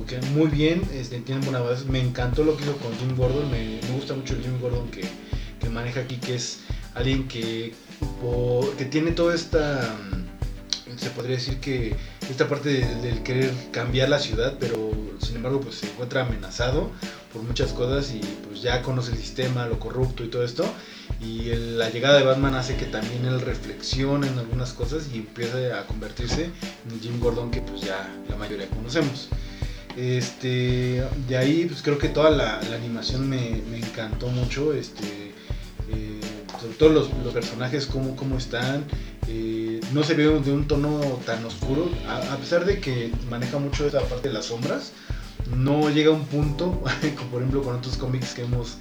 Ok, 0.00 0.12
muy 0.34 0.46
bien, 0.48 0.82
este, 0.94 1.18
tienen 1.20 1.42
buena 1.44 1.60
base. 1.60 1.84
Me 1.86 2.00
encantó 2.00 2.44
lo 2.44 2.56
que 2.56 2.62
hizo 2.64 2.76
con 2.76 2.96
Jim 2.98 3.16
Gordon, 3.16 3.50
me, 3.50 3.80
me 3.82 3.90
gusta 3.96 4.14
mucho 4.14 4.34
el 4.34 4.42
Jim 4.42 4.60
Gordon 4.60 4.88
que, 4.90 5.02
que 5.60 5.68
maneja 5.68 6.00
aquí, 6.00 6.16
que 6.16 6.36
es 6.36 6.58
alguien 6.94 7.26
que, 7.28 7.74
que 8.78 8.84
tiene 8.84 9.10
toda 9.12 9.34
esta, 9.34 9.96
mm, 10.10 10.96
se 10.98 11.10
podría 11.10 11.36
decir 11.36 11.58
que 11.58 11.94
esta 12.30 12.48
parte 12.48 12.68
de- 12.68 12.94
del 13.02 13.22
querer 13.22 13.52
cambiar 13.72 14.08
la 14.08 14.18
ciudad, 14.20 14.54
pero 14.60 14.90
sin 15.20 15.36
embargo 15.36 15.60
pues 15.60 15.76
se 15.76 15.86
encuentra 15.86 16.22
amenazado 16.22 16.90
por 17.32 17.42
muchas 17.42 17.72
cosas 17.72 18.12
y 18.14 18.20
pues 18.48 18.62
ya 18.62 18.82
conoce 18.82 19.12
el 19.12 19.18
sistema, 19.18 19.66
lo 19.66 19.78
corrupto 19.80 20.24
y 20.24 20.28
todo 20.28 20.44
esto. 20.44 20.64
Y 21.20 21.44
la 21.76 21.88
llegada 21.88 22.18
de 22.18 22.24
Batman 22.24 22.54
hace 22.54 22.76
que 22.76 22.84
también 22.84 23.24
él 23.24 23.40
reflexione 23.40 24.26
en 24.26 24.38
algunas 24.38 24.72
cosas 24.72 25.08
y 25.12 25.18
empiece 25.18 25.72
a 25.72 25.86
convertirse 25.86 26.50
en 26.90 27.00
Jim 27.00 27.18
Gordon 27.18 27.50
que 27.50 27.62
pues 27.62 27.80
ya 27.80 28.08
la 28.28 28.36
mayoría 28.36 28.68
conocemos. 28.68 29.28
Este, 29.96 31.02
de 31.26 31.36
ahí 31.38 31.64
pues 31.64 31.82
creo 31.82 31.96
que 31.96 32.10
toda 32.10 32.30
la, 32.30 32.58
animación 32.58 33.28
me, 33.28 33.62
encantó 33.78 34.28
mucho, 34.28 34.74
este, 34.74 35.32
eh, 35.88 36.20
sobre 36.60 36.74
todo 36.74 36.88
los, 36.90 37.10
los 37.24 37.32
personajes, 37.32 37.86
cómo, 37.86 38.14
cómo 38.14 38.36
están, 38.36 38.84
eh, 39.28 39.80
no 39.92 40.04
se 40.04 40.14
ve 40.14 40.24
de 40.24 40.52
un 40.52 40.68
tono 40.68 41.00
tan 41.24 41.42
oscuro, 41.46 41.90
a 42.08 42.36
pesar 42.36 42.66
de 42.66 42.78
que 42.78 43.10
maneja 43.30 43.58
mucho 43.58 43.86
esa 43.86 44.00
parte 44.02 44.28
de 44.28 44.34
las 44.34 44.46
sombras, 44.46 44.92
no 45.56 45.90
llega 45.90 46.10
a 46.10 46.14
un 46.14 46.26
punto, 46.26 46.82
como 47.16 47.30
por 47.30 47.40
ejemplo 47.40 47.62
con 47.62 47.76
otros 47.76 47.96
cómics 47.96 48.34
que 48.34 48.42
hemos 48.42 48.76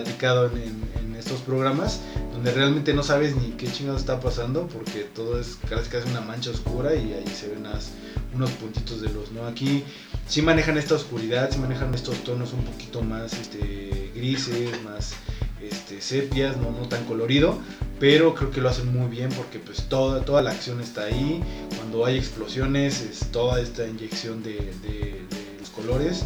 platicado 0.00 0.46
en, 0.46 0.56
en- 0.62 0.90
en 1.00 1.16
estos 1.16 1.40
programas, 1.40 2.00
donde 2.32 2.52
realmente 2.52 2.94
no 2.94 3.02
sabes 3.02 3.34
ni 3.34 3.48
qué 3.58 3.66
chingados 3.70 4.00
está 4.02 4.20
pasando, 4.20 4.68
porque 4.68 5.00
todo 5.14 5.38
es 5.40 5.58
casi 5.68 5.90
casi 5.90 6.08
una 6.08 6.20
mancha 6.20 6.50
oscura 6.50 6.94
y 6.94 7.12
ahí 7.12 7.24
se 7.34 7.48
ven 7.48 7.58
unas- 7.66 7.90
unos 8.32 8.50
puntitos 8.52 9.00
de 9.02 9.08
luz, 9.10 9.32
¿no? 9.32 9.46
Aquí 9.46 9.82
sí 10.28 10.42
manejan 10.42 10.78
esta 10.78 10.94
oscuridad, 10.94 11.50
sí 11.52 11.58
manejan 11.58 11.92
estos 11.92 12.22
tonos 12.22 12.52
un 12.52 12.62
poquito 12.64 13.02
más 13.02 13.32
este, 13.32 14.12
grises, 14.14 14.70
más 14.84 15.14
este, 15.60 16.00
sepias, 16.00 16.56
¿no? 16.56 16.70
no 16.70 16.88
tan 16.88 17.04
colorido, 17.04 17.58
pero 17.98 18.34
creo 18.36 18.50
que 18.52 18.60
lo 18.60 18.68
hacen 18.70 18.90
muy 18.96 19.08
bien 19.10 19.28
porque 19.36 19.58
pues 19.58 19.88
toda, 19.88 20.24
toda 20.24 20.40
la 20.40 20.52
acción 20.52 20.80
está 20.80 21.02
ahí, 21.02 21.42
cuando 21.76 22.06
hay 22.06 22.16
explosiones 22.16 23.02
es 23.02 23.30
toda 23.32 23.60
esta 23.60 23.86
inyección 23.86 24.42
de, 24.44 24.52
de- 24.84 25.26
de 25.28 25.56
los 25.58 25.68
colores, 25.70 26.22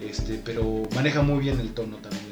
este, 0.00 0.40
pero 0.42 0.84
maneja 0.94 1.20
muy 1.20 1.40
bien 1.40 1.58
el 1.60 1.74
tono 1.74 1.96
también 1.98 2.29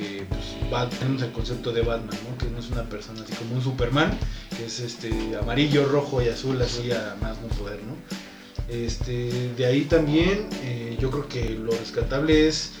que 0.00 0.24
pues, 0.28 0.72
va- 0.72 0.88
tenemos 0.88 1.22
el 1.22 1.32
concepto 1.32 1.72
de 1.72 1.82
Batman, 1.82 2.16
¿no? 2.28 2.38
que 2.38 2.46
no 2.50 2.58
es 2.58 2.70
una 2.70 2.84
persona 2.84 3.22
así 3.22 3.32
como 3.34 3.54
un 3.56 3.62
Superman, 3.62 4.16
que 4.56 4.64
es 4.66 4.80
este, 4.80 5.10
amarillo, 5.40 5.86
rojo 5.86 6.22
y 6.22 6.28
azul, 6.28 6.60
así 6.62 6.90
a 6.92 7.16
más 7.20 7.36
no 7.40 7.48
poder, 7.48 7.80
¿no? 7.84 7.94
Este, 8.68 9.50
de 9.56 9.66
ahí 9.66 9.82
también 9.82 10.48
eh, 10.62 10.96
yo 11.00 11.10
creo 11.10 11.28
que 11.28 11.50
lo 11.50 11.72
rescatable 11.72 12.46
es 12.48 12.72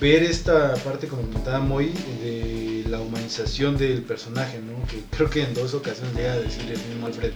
ver 0.00 0.22
esta 0.22 0.74
parte, 0.76 1.08
como 1.08 1.22
comentaba 1.22 1.58
Moy, 1.60 1.92
de 2.22 2.84
la 2.88 3.00
humanización 3.00 3.76
del 3.76 4.02
personaje, 4.02 4.58
¿no? 4.60 4.86
Que 4.86 5.02
creo 5.16 5.28
que 5.28 5.42
en 5.42 5.52
dos 5.54 5.74
ocasiones 5.74 6.14
llega 6.14 6.34
a 6.34 6.38
decirle 6.38 6.74
el 6.74 6.80
mismo 6.88 7.06
Alfred, 7.06 7.32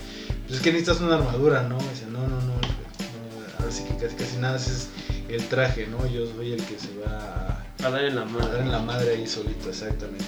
pues 0.47 0.59
es 0.59 0.61
que 0.63 0.71
necesitas 0.73 1.01
una 1.01 1.17
armadura, 1.17 1.63
¿no? 1.65 1.77
Dice, 1.79 2.07
no, 2.11 2.21
no, 2.21 2.41
no, 2.43 2.55
Alfred, 2.55 3.85
no, 3.91 3.99
que 3.99 4.05
casi 4.07 4.15
casi 4.17 4.37
nada 4.37 4.57
es 4.57 4.89
el 5.29 5.43
traje, 5.49 5.87
¿no? 5.89 6.07
Yo 6.07 6.25
soy 6.37 6.53
el 6.53 6.63
que 6.65 6.79
se 6.79 6.89
va 7.05 7.19
a, 7.19 7.58
A 7.89 7.91
dar 7.91 8.05
en 8.05 8.17
la 8.17 8.21
a 8.21 8.25
dar 8.25 8.33
mano. 8.35 8.59
en 8.59 8.71
la 8.71 8.81
madre 8.81 9.15
ahí 9.15 9.27
solito, 9.27 9.71
exactamente. 9.71 10.27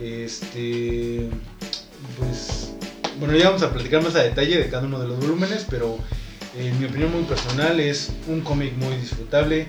Este, 0.00 1.28
pues, 2.18 2.72
bueno, 3.20 3.36
ya 3.36 3.46
vamos 3.46 3.62
a 3.62 3.72
platicar 3.72 4.02
más 4.02 4.16
a 4.16 4.24
detalle 4.24 4.58
de 4.58 4.68
cada 4.68 4.86
uno 4.86 4.98
de 4.98 5.06
los 5.06 5.20
volúmenes, 5.20 5.64
pero 5.70 5.98
en 6.58 6.76
mi 6.80 6.86
opinión 6.86 7.12
muy 7.12 7.22
personal 7.22 7.78
es 7.78 8.10
un 8.26 8.40
cómic 8.40 8.74
muy 8.76 8.96
disfrutable, 8.96 9.68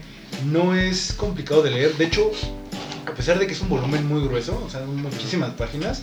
no 0.51 0.73
es 0.75 1.13
complicado 1.13 1.61
de 1.61 1.69
leer, 1.69 1.95
de 1.95 2.05
hecho, 2.05 2.31
a 3.05 3.13
pesar 3.13 3.37
de 3.37 3.45
que 3.45 3.53
es 3.53 3.61
un 3.61 3.69
volumen 3.69 4.07
muy 4.07 4.23
grueso, 4.23 4.59
o 4.65 4.69
sea, 4.71 4.81
muchísimas 4.81 5.51
páginas, 5.51 6.01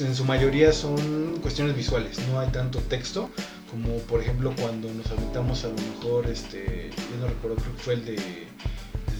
en 0.00 0.16
su 0.16 0.24
mayoría 0.24 0.72
son 0.72 1.38
cuestiones 1.42 1.76
visuales, 1.76 2.18
no 2.28 2.40
hay 2.40 2.48
tanto 2.48 2.80
texto 2.80 3.30
como 3.70 3.98
por 3.98 4.20
ejemplo 4.20 4.52
cuando 4.60 4.92
nos 4.92 5.06
aventamos 5.10 5.64
a 5.64 5.68
lo 5.68 5.74
mejor, 5.74 6.26
este, 6.28 6.90
yo 6.96 7.20
no 7.20 7.28
recuerdo, 7.28 7.56
creo 7.56 7.76
que 7.76 7.82
fue 7.82 7.94
el 7.94 8.04
de, 8.04 8.16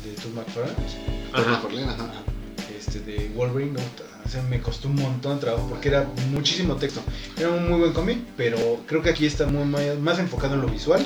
de 0.08 0.14
Todd 0.14 0.32
McFarlane, 0.34 0.74
Ajá. 1.32 1.60
Berlín, 1.62 1.88
ajá. 1.88 2.04
Ajá. 2.04 2.22
este, 2.78 3.00
de 3.00 3.30
Wolverine, 3.34 3.72
¿no? 3.72 3.80
O 4.24 4.28
sea, 4.28 4.42
me 4.42 4.60
costó 4.60 4.88
un 4.88 4.96
montón 4.96 5.36
de 5.36 5.40
trabajo 5.42 5.68
porque 5.68 5.88
era 5.88 6.08
muchísimo 6.30 6.74
texto. 6.76 7.00
Era 7.38 7.50
un 7.50 7.68
muy 7.68 7.78
buen 7.78 7.92
cómic, 7.92 8.18
pero 8.36 8.56
creo 8.86 9.00
que 9.02 9.10
aquí 9.10 9.24
está 9.26 9.46
muy, 9.46 9.64
más, 9.64 10.18
enfocado 10.18 10.54
en 10.54 10.62
lo 10.62 10.68
visual 10.68 11.04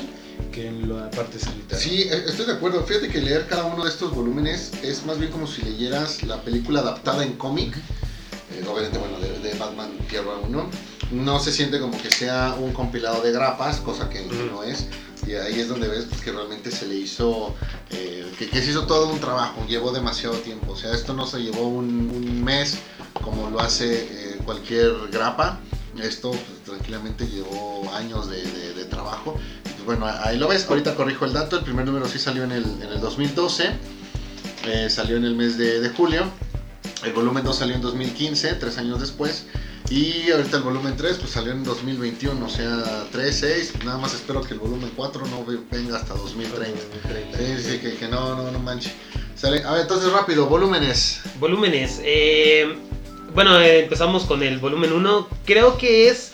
que 0.51 0.67
en 0.67 0.89
la 0.89 1.09
parte 1.11 1.37
escrita. 1.37 1.77
Sí, 1.77 2.03
e- 2.09 2.25
estoy 2.27 2.47
de 2.47 2.53
acuerdo. 2.53 2.83
Fíjate 2.83 3.09
que 3.09 3.21
leer 3.21 3.45
cada 3.47 3.65
uno 3.65 3.83
de 3.83 3.89
estos 3.91 4.13
volúmenes 4.15 4.71
es 4.81 5.05
más 5.05 5.19
bien 5.19 5.31
como 5.31 5.45
si 5.45 5.61
leyeras 5.61 6.23
la 6.23 6.41
película 6.41 6.79
adaptada 6.79 7.23
en 7.23 7.33
cómic. 7.33 7.75
eh, 7.77 8.63
obviamente, 8.67 8.97
bueno, 8.97 9.19
de, 9.19 9.37
de 9.39 9.53
Batman 9.59 9.91
Tierra 10.09 10.37
1. 10.47 10.69
No 11.11 11.39
se 11.39 11.51
siente 11.51 11.79
como 11.79 12.01
que 12.01 12.09
sea 12.09 12.55
un 12.59 12.73
compilado 12.73 13.21
de 13.21 13.31
grapas, 13.31 13.77
cosa 13.81 14.09
que 14.09 14.21
no 14.51 14.63
es. 14.63 14.87
Y 15.27 15.33
ahí 15.33 15.59
es 15.59 15.67
donde 15.67 15.87
ves 15.87 16.05
pues, 16.09 16.21
que 16.21 16.31
realmente 16.31 16.71
se 16.71 16.87
le 16.87 16.95
hizo, 16.95 17.53
eh, 17.91 18.31
que, 18.37 18.49
que 18.49 18.61
se 18.61 18.71
hizo 18.71 18.85
todo 18.85 19.09
un 19.09 19.19
trabajo, 19.19 19.65
llevó 19.67 19.91
demasiado 19.91 20.35
tiempo. 20.37 20.71
O 20.73 20.75
sea, 20.75 20.93
esto 20.93 21.13
no 21.13 21.25
se 21.27 21.39
llevó 21.41 21.67
un, 21.67 22.09
un 22.13 22.43
mes 22.43 22.77
como 23.23 23.49
lo 23.49 23.59
hace 23.59 24.03
eh, 24.33 24.37
cualquier 24.45 24.93
grapa. 25.11 25.59
Esto 26.01 26.31
pues, 26.31 26.43
tranquilamente 26.65 27.27
llevó 27.27 27.91
años 27.93 28.29
de, 28.29 28.41
de- 28.41 28.73
de 28.73 28.85
trabajo. 28.85 29.35
Pues, 29.63 29.85
bueno, 29.85 30.05
ahí 30.23 30.37
lo 30.37 30.47
ves. 30.47 30.65
Ahorita 30.69 30.95
corrijo 30.95 31.25
el 31.25 31.33
dato. 31.33 31.57
El 31.57 31.63
primer 31.63 31.85
número 31.85 32.07
sí 32.07 32.17
salió 32.17 32.43
en 32.43 32.51
el, 32.51 32.63
en 32.81 32.91
el 32.93 32.99
2012. 33.01 33.69
eh, 34.65 34.89
salió 34.89 35.17
en 35.17 35.25
el 35.25 35.35
mes 35.35 35.57
de, 35.57 35.79
de 35.81 35.89
julio. 35.89 36.23
El 37.03 37.13
volumen 37.13 37.43
2 37.43 37.55
salió 37.57 37.75
en 37.75 37.81
2015, 37.81 38.53
tres 38.53 38.77
años 38.77 38.99
después. 39.01 39.45
Y 39.91 40.31
ahorita 40.31 40.55
el 40.57 40.63
volumen 40.63 40.95
3 40.95 41.17
pues 41.17 41.31
salió 41.31 41.51
en 41.51 41.65
2021, 41.65 42.45
o 42.45 42.49
sea, 42.49 43.05
3, 43.11 43.35
6. 43.37 43.73
Nada 43.83 43.97
más 43.97 44.13
espero 44.13 44.39
que 44.41 44.53
el 44.53 44.59
volumen 44.59 44.89
4 44.95 45.25
no 45.27 45.43
ve- 45.45 45.59
venga 45.69 45.97
hasta 45.97 46.13
2030. 46.13 46.79
Sí, 47.37 47.61
sí, 47.61 47.77
que, 47.79 47.95
que 47.97 48.07
no, 48.07 48.35
no, 48.35 48.49
no 48.51 48.59
manche. 48.59 48.93
Sale. 49.35 49.61
A 49.65 49.73
ver, 49.73 49.81
entonces 49.81 50.09
rápido, 50.11 50.45
volúmenes. 50.47 51.19
Volúmenes. 51.39 51.99
eh, 52.03 52.73
bueno, 53.35 53.59
eh, 53.59 53.81
empezamos 53.83 54.23
con 54.23 54.41
el 54.43 54.59
volumen 54.59 54.93
1. 54.93 55.27
Creo 55.45 55.77
que 55.77 56.07
es 56.07 56.31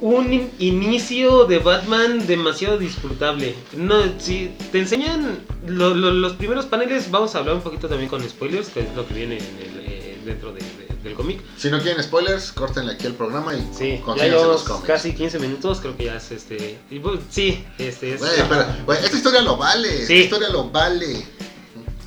un 0.00 0.32
in- 0.32 0.50
inicio 0.60 1.46
de 1.46 1.58
Batman 1.58 2.26
demasiado 2.28 2.78
disfrutable. 2.78 3.56
No, 3.76 3.96
si 4.20 4.52
te 4.70 4.78
enseñan 4.78 5.40
lo- 5.66 5.94
lo- 5.94 6.12
los 6.12 6.34
primeros 6.34 6.66
paneles, 6.66 7.10
vamos 7.10 7.34
a 7.34 7.38
hablar 7.38 7.56
un 7.56 7.62
poquito 7.62 7.88
también 7.88 8.08
con 8.08 8.22
spoilers, 8.28 8.68
que 8.68 8.80
es 8.80 8.94
lo 8.94 9.04
que 9.08 9.14
viene 9.14 9.38
en 9.38 9.44
el, 9.44 9.80
eh, 9.84 10.18
dentro 10.24 10.52
de- 10.52 10.60
de- 10.60 10.85
del 11.06 11.14
cómic. 11.14 11.40
Si 11.56 11.70
no 11.70 11.80
quieren 11.80 12.02
spoilers, 12.02 12.52
córtenle 12.52 12.92
aquí 12.92 13.06
el 13.06 13.14
programa 13.14 13.54
y 13.54 13.66
Sí, 13.76 14.00
ya 14.16 14.26
los 14.26 14.62
cómics. 14.64 14.86
casi 14.86 15.14
15 15.14 15.38
minutos, 15.38 15.80
creo 15.80 15.96
que 15.96 16.04
ya 16.04 16.16
es 16.16 16.30
este... 16.32 16.78
y, 16.90 16.98
pues, 16.98 17.20
sí, 17.30 17.64
este 17.78 18.14
es... 18.14 18.20
Güey, 18.20 18.32
pero, 18.48 18.66
güey, 18.84 18.98
esta 19.04 19.16
historia 19.16 19.42
lo 19.42 19.56
vale. 19.56 19.88
Esta 19.94 20.06
Sí. 20.08 20.14
historia 20.14 20.48
lo 20.50 20.70
vale. 20.70 21.26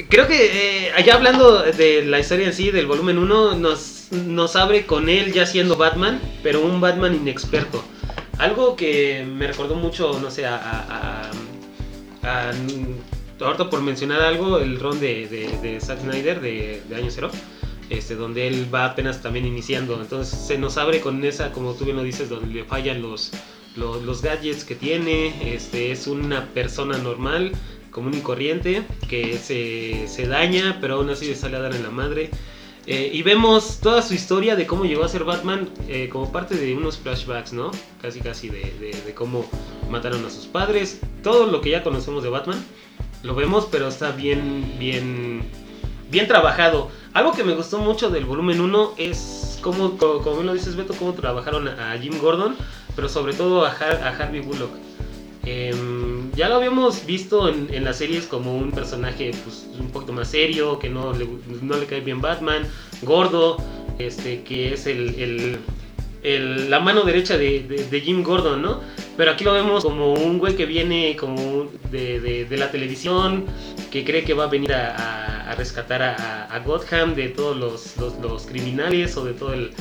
Creo 0.10 0.28
que 0.28 0.88
eh, 0.88 0.92
allá 0.96 1.16
hablando 1.16 1.62
de 1.64 2.04
la 2.06 2.20
historia 2.20 2.48
en 2.48 2.54
sí 2.54 2.72
del 2.72 2.86
volumen 2.88 3.18
1, 3.18 3.56
nos 3.56 3.96
nos 4.12 4.56
abre 4.56 4.88
con 4.88 5.08
él 5.08 5.34
ya 5.34 5.46
siendo 5.46 5.76
Batman, 5.76 6.20
pero 6.42 6.62
un 6.62 6.82
Batman 6.82 7.14
inexperto. 7.14 7.84
Algo 8.40 8.76
que 8.76 9.24
me 9.24 9.46
recordó 9.46 9.76
mucho, 9.76 10.20
no 10.20 10.32
sé, 10.32 10.48
a, 10.48 10.56
a, 10.56 11.30
a- 12.24 12.50
a- 12.50 12.54
ahorita 13.46 13.70
por 13.70 13.82
mencionar 13.82 14.22
algo, 14.22 14.58
el 14.58 14.80
ron 14.80 15.00
de, 15.00 15.28
de, 15.28 15.58
de 15.62 15.80
Zack 15.80 16.02
Snyder 16.02 16.42
de, 16.42 16.82
de 16.90 16.96
Año 16.96 17.10
Cero, 17.12 17.30
este, 17.90 18.16
donde 18.16 18.48
él 18.48 18.68
va 18.74 18.86
apenas 18.86 19.22
también 19.22 19.46
iniciando. 19.46 20.00
Entonces 20.02 20.38
se 20.40 20.58
nos 20.58 20.78
abre 20.78 21.02
con 21.02 21.24
esa, 21.24 21.52
como 21.52 21.74
tú 21.74 21.86
bien 21.86 21.98
lo 21.98 22.04
dices, 22.04 22.30
donde 22.30 22.54
le 22.54 22.64
fallan 22.64 23.02
los, 23.02 23.32
los, 23.76 24.22
gadgets 24.22 24.64
que 24.64 24.76
tiene. 24.76 25.54
Este, 25.54 25.92
es 25.92 26.08
una 26.08 26.46
persona 26.54 26.98
normal, 26.98 27.52
común 27.92 28.14
y 28.16 28.22
corriente, 28.22 28.84
que 29.10 29.38
se, 29.38 30.08
se 30.08 30.28
daña, 30.28 30.78
pero 30.82 30.96
aún 30.96 31.10
así 31.10 31.28
le 31.28 31.36
sale 31.36 31.58
a 31.58 31.62
dar 31.62 31.76
en 31.76 31.84
la 31.84 31.90
madre. 31.92 32.30
Eh, 32.88 33.12
y 33.14 33.22
vemos 33.22 33.80
toda 33.82 34.02
su 34.02 34.16
historia 34.16 34.56
de 34.56 34.66
cómo 34.66 34.86
llegó 34.86 35.04
a 35.04 35.08
ser 35.10 35.24
Batman 35.24 35.70
eh, 35.88 36.10
como 36.12 36.32
parte 36.32 36.56
de 36.56 36.76
unos 36.76 36.98
flashbacks, 36.98 37.54
¿no? 37.54 37.70
Casi 38.02 38.20
casi 38.20 38.50
de, 38.50 38.62
de- 38.80 39.00
de 39.06 39.14
cómo 39.14 39.46
mataron 39.92 40.26
a 40.26 40.30
sus 40.32 40.46
padres. 40.48 41.00
Todo 41.22 41.46
lo 41.52 41.62
que 41.62 41.70
ya 41.70 41.84
conocemos 41.84 42.24
de 42.24 42.30
Batman 42.30 42.64
lo 43.22 43.36
vemos, 43.36 43.68
pero 43.70 43.90
está 43.90 44.12
bien, 44.12 44.74
bien, 44.80 45.42
bien 46.10 46.28
trabajado. 46.28 46.90
Algo 47.14 47.34
que 47.34 47.44
me 47.44 47.54
gustó 47.56 47.80
mucho 47.80 48.10
del 48.10 48.26
volumen 48.26 48.62
1 48.62 48.94
es 48.98 49.58
cómo, 49.62 49.98
co- 49.98 50.22
como 50.22 50.36
bien 50.38 50.48
lo 50.48 50.54
dices 50.54 50.76
Beto, 50.76 50.94
cómo 50.94 51.14
trabajaron 51.14 51.68
a 51.68 51.98
Jim 52.00 52.14
Gordon, 52.22 52.56
pero 52.96 53.10
sobre 53.10 53.34
todo 53.34 53.66
a, 53.66 53.72
Har- 53.72 54.02
a 54.04 54.10
Harvey 54.18 54.42
Bullock. 54.42 54.72
Em, 55.46 56.32
ya 56.36 56.50
lo 56.50 56.56
habíamos 56.56 57.06
visto 57.06 57.48
en, 57.50 57.68
en 57.74 57.84
las 57.86 57.98
series 57.98 58.26
como 58.28 58.56
un 58.58 58.72
personaje 58.72 59.32
pues, 59.44 59.68
un 59.80 59.90
poquito 59.90 60.14
más 60.14 60.30
serio, 60.30 60.78
que 60.80 60.90
no 60.90 61.14
le, 61.14 61.28
no 61.62 61.78
le 61.78 61.86
cae 61.86 62.02
bien 62.02 62.22
Batman, 62.22 62.64
gordo, 63.02 63.58
este, 63.98 64.44
que 64.44 64.74
es 64.74 64.86
el, 64.86 65.16
el- 65.20 65.58
el- 66.22 66.70
la 66.70 66.82
mano 66.82 67.04
derecha 67.04 67.38
de, 67.38 67.62
de- 67.64 67.86
de 67.86 68.02
Jim 68.02 68.22
Gordon, 68.24 68.62
¿no? 68.62 68.82
Pero 69.16 69.32
aquí 69.32 69.44
lo 69.46 69.54
vemos 69.54 69.84
como 69.84 70.14
un 70.14 70.38
güey 70.38 70.56
que 70.56 70.66
viene 70.66 71.16
como 71.16 71.68
de- 71.92 72.46
de 72.46 72.58
la 72.58 72.70
televisión, 72.70 73.46
que 73.90 74.04
cree 74.04 74.24
que 74.26 74.34
va 74.34 74.44
a 74.44 74.48
venir 74.48 74.74
a, 74.74 74.96
a- 74.96 75.39
a 75.50 75.56
rescatar 75.56 76.02
a, 76.02 76.16
a- 76.16 76.56
a 76.56 76.60
Gotham 76.60 77.16
de 77.16 77.30
todos 77.30 77.58
los, 77.58 77.98
los- 77.98 78.18
los 78.20 78.44
criminales 78.46 79.16
o 79.18 79.26
de 79.26 79.34
todo 79.34 79.54
el 79.54 79.72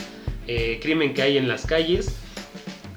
eh, 0.47 0.79
crimen 0.83 1.13
que 1.15 1.23
hay 1.23 1.37
en 1.39 1.47
las 1.49 1.67
calles. 1.67 2.15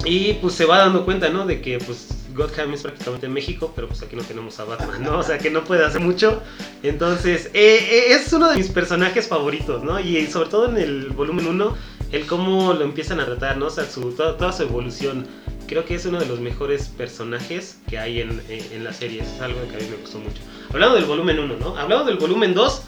Y 0.06 0.34
pues 0.36 0.56
se 0.56 0.66
va 0.66 0.80
dando 0.80 1.06
cuenta, 1.06 1.30
¿no? 1.30 1.46
De 1.46 1.62
que 1.62 1.78
pues 1.78 2.08
Gotham 2.34 2.74
es 2.74 2.82
prácticamente 2.82 3.28
México, 3.28 3.72
pero 3.76 3.88
pues 3.88 4.02
aquí 4.02 4.16
no 4.16 4.24
tenemos 4.24 4.60
a 4.60 4.64
Batman, 4.64 5.04
¿no? 5.04 5.20
O 5.20 5.24
sea 5.24 5.38
que 5.38 5.52
no 5.52 5.64
puede 5.64 5.86
hacer 5.86 6.02
mucho. 6.02 6.42
Entonces, 6.82 7.48
eh, 7.54 7.78
eh, 7.92 8.14
es 8.14 8.32
uno 8.34 8.50
de 8.50 8.58
mis 8.58 8.70
personajes 8.70 9.28
favoritos, 9.28 9.84
¿no? 9.84 10.00
Y 10.00 10.26
sobre 10.28 10.50
todo 10.50 10.70
en 10.70 10.78
el 10.78 11.10
volumen 11.10 11.46
1, 11.46 11.78
el 12.14 12.26
cómo 12.26 12.74
lo 12.74 12.84
empiezan 12.84 13.20
a 13.20 13.26
tratar, 13.26 13.58
¿no? 13.58 13.68
O 13.68 13.70
sea, 13.70 13.86
su, 13.86 14.12
toda, 14.14 14.38
toda 14.38 14.52
su 14.54 14.64
evolución. 14.64 15.28
Creo 15.72 15.86
que 15.86 15.96
es 15.96 16.06
uno 16.06 16.20
de 16.20 16.26
los 16.26 16.42
mejores 16.42 16.90
personajes 16.90 17.78
que 17.90 17.98
hay 17.98 18.20
en, 18.20 18.42
en, 18.50 18.62
en 18.74 18.84
la 18.84 18.92
serie. 18.92 19.22
Es 19.22 19.40
algo 19.40 19.58
que 19.70 19.78
a 19.78 19.80
mí 19.80 19.86
me 19.90 19.96
gustó 19.96 20.20
mucho. 20.20 20.42
Hablando 20.70 20.96
del 20.96 21.06
volumen 21.06 21.40
1, 21.40 21.56
¿no? 21.56 21.78
Hablando 21.78 22.04
del 22.04 22.18
volumen 22.18 22.54
2, 22.54 22.82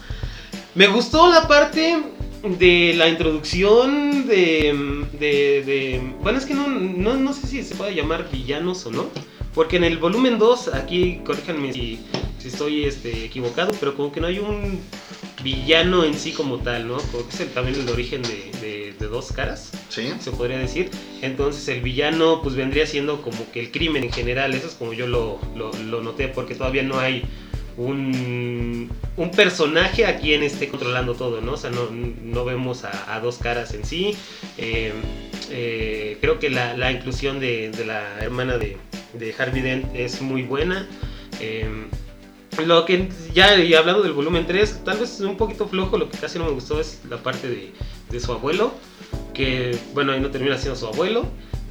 me 0.74 0.88
gustó 0.88 1.32
la 1.32 1.48
parte 1.48 1.96
de 2.42 2.92
la 2.94 3.08
introducción 3.08 4.26
de, 4.26 5.02
de, 5.18 5.62
de- 5.64 6.14
bueno 6.20 6.38
es 6.38 6.44
que 6.44 6.52
no, 6.52 6.68
no, 6.68 7.14
no 7.16 7.32
sé 7.32 7.46
si 7.46 7.62
se 7.62 7.74
puede 7.74 7.94
llamar 7.94 8.28
villanos 8.30 8.84
o 8.84 8.90
no 8.90 9.06
porque 9.54 9.76
en 9.76 9.84
el 9.84 9.96
volumen 9.96 10.36
2 10.38 10.74
aquí 10.74 11.22
corríjanme 11.24 11.72
si, 11.72 12.00
si 12.38 12.48
estoy 12.48 12.84
este, 12.84 13.24
equivocado 13.24 13.72
pero 13.80 13.94
como 13.96 14.12
que 14.12 14.20
no 14.20 14.26
hay 14.26 14.40
un 14.40 14.78
villano 15.44 16.04
en 16.04 16.14
sí 16.14 16.32
como 16.32 16.58
tal 16.58 16.88
no 16.88 16.96
como 17.12 17.28
que 17.28 17.34
es 17.34 17.40
el- 17.40 17.48
también 17.50 17.78
el 17.78 17.88
origen 17.88 18.22
de, 18.22 18.50
de- 18.60 18.94
de 18.98 19.06
dos 19.06 19.30
caras 19.30 19.70
Sí. 19.90 20.12
se 20.18 20.30
podría 20.32 20.58
decir. 20.58 20.90
Entonces 21.22 21.68
el 21.68 21.80
villano 21.82 22.40
pues 22.42 22.56
vendría 22.56 22.86
siendo 22.86 23.22
como 23.22 23.50
que 23.52 23.60
el 23.60 23.70
crimen 23.70 24.02
en 24.02 24.12
general, 24.12 24.54
eso 24.54 24.66
es 24.66 24.74
como 24.74 24.92
yo 24.92 25.06
lo, 25.06 25.38
lo- 25.54 25.72
lo 25.72 26.00
noté, 26.02 26.26
porque 26.28 26.54
todavía 26.56 26.82
no 26.82 26.98
hay 26.98 27.22
un, 27.76 28.88
un 29.16 29.30
personaje 29.32 30.06
a 30.06 30.18
quien 30.18 30.42
esté 30.42 30.68
controlando 30.68 31.14
todo, 31.14 31.40
¿no? 31.40 31.52
O 31.52 31.56
sea, 31.56 31.70
no, 31.70 31.90
no 31.90 32.44
vemos 32.44 32.84
a, 32.84 33.14
a 33.14 33.20
dos 33.20 33.38
caras 33.38 33.74
en 33.74 33.84
sí. 33.84 34.16
Eh, 34.58 34.92
eh, 35.50 36.18
creo 36.20 36.38
que 36.38 36.50
la, 36.50 36.76
la 36.76 36.92
inclusión 36.92 37.40
de, 37.40 37.70
de 37.70 37.84
la 37.84 38.18
hermana 38.20 38.58
de, 38.58 38.76
de 39.12 39.34
Harvey 39.36 39.60
Dent 39.62 39.86
es 39.94 40.22
muy 40.22 40.42
buena. 40.42 40.88
Eh, 41.40 41.66
lo 42.66 42.84
que 42.84 43.08
ya 43.32 43.54
hablando 43.78 44.02
del 44.02 44.12
volumen 44.12 44.46
3, 44.46 44.84
tal 44.84 44.98
vez 44.98 45.20
un 45.20 45.36
poquito 45.36 45.68
flojo, 45.68 45.98
lo 45.98 46.08
que 46.08 46.18
casi 46.18 46.38
no 46.38 46.46
me 46.46 46.52
gustó 46.52 46.80
es 46.80 47.00
la 47.08 47.18
parte 47.18 47.48
de, 47.48 47.72
de 48.10 48.20
su 48.20 48.32
abuelo, 48.32 48.72
que 49.32 49.76
bueno, 49.92 50.12
ahí 50.12 50.20
no 50.20 50.30
termina 50.30 50.56
siendo 50.56 50.78
su 50.78 50.86
abuelo, 50.86 51.26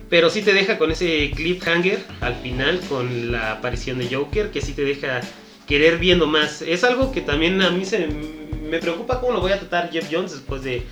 pero 0.09 0.29
sí 0.29 0.41
te 0.41 0.53
deja 0.53 0.77
con 0.77 0.91
ese 0.91 1.31
cliffhanger 1.31 1.99
al 2.21 2.35
final 2.35 2.79
con 2.89 3.31
la 3.31 3.53
aparición 3.53 3.97
de 3.97 4.13
Joker, 4.13 4.51
que 4.51 4.61
sí 4.61 4.73
te 4.73 4.83
deja 4.83 5.21
querer 5.67 5.97
viendo 5.97 6.27
más. 6.27 6.61
Es 6.61 6.83
algo 6.83 7.11
que 7.11 7.21
también 7.21 7.61
a 7.61 7.71
mí 7.71 7.85
se 7.85 8.07
me 8.07 8.79
preocupa 8.79 9.19
cómo 9.19 9.33
lo 9.33 9.41
voy 9.41 9.51
a 9.51 9.59
tratar 9.59 9.91
Jeff 9.91 10.07
Jones 10.11 10.31
después 10.31 10.63
de, 10.63 10.83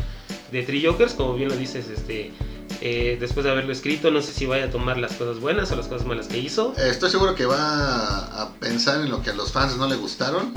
de 0.51 0.63
Three 0.63 0.86
Jokers, 0.86 1.13
como 1.13 1.36
bien 1.36 1.49
lo 1.49 1.56
dices, 1.56 1.89
este 1.89 2.32
eh, 2.81 3.17
después 3.19 3.43
de 3.45 3.51
haberlo 3.51 3.71
escrito, 3.71 4.11
no 4.11 4.21
sé 4.21 4.33
si 4.33 4.45
vaya 4.45 4.65
a 4.65 4.69
tomar 4.69 4.97
las 4.97 5.13
cosas 5.13 5.39
buenas 5.39 5.71
o 5.71 5.75
las 5.75 5.87
cosas 5.87 6.05
malas 6.07 6.27
que 6.27 6.37
hizo. 6.39 6.73
Estoy 6.77 7.09
seguro 7.11 7.35
que 7.35 7.45
va 7.45 8.41
a 8.41 8.53
pensar 8.59 9.01
en 9.01 9.09
lo 9.09 9.21
que 9.21 9.29
a 9.29 9.33
los 9.33 9.51
fans 9.51 9.77
no 9.77 9.87
le 9.87 9.95
gustaron. 9.95 10.53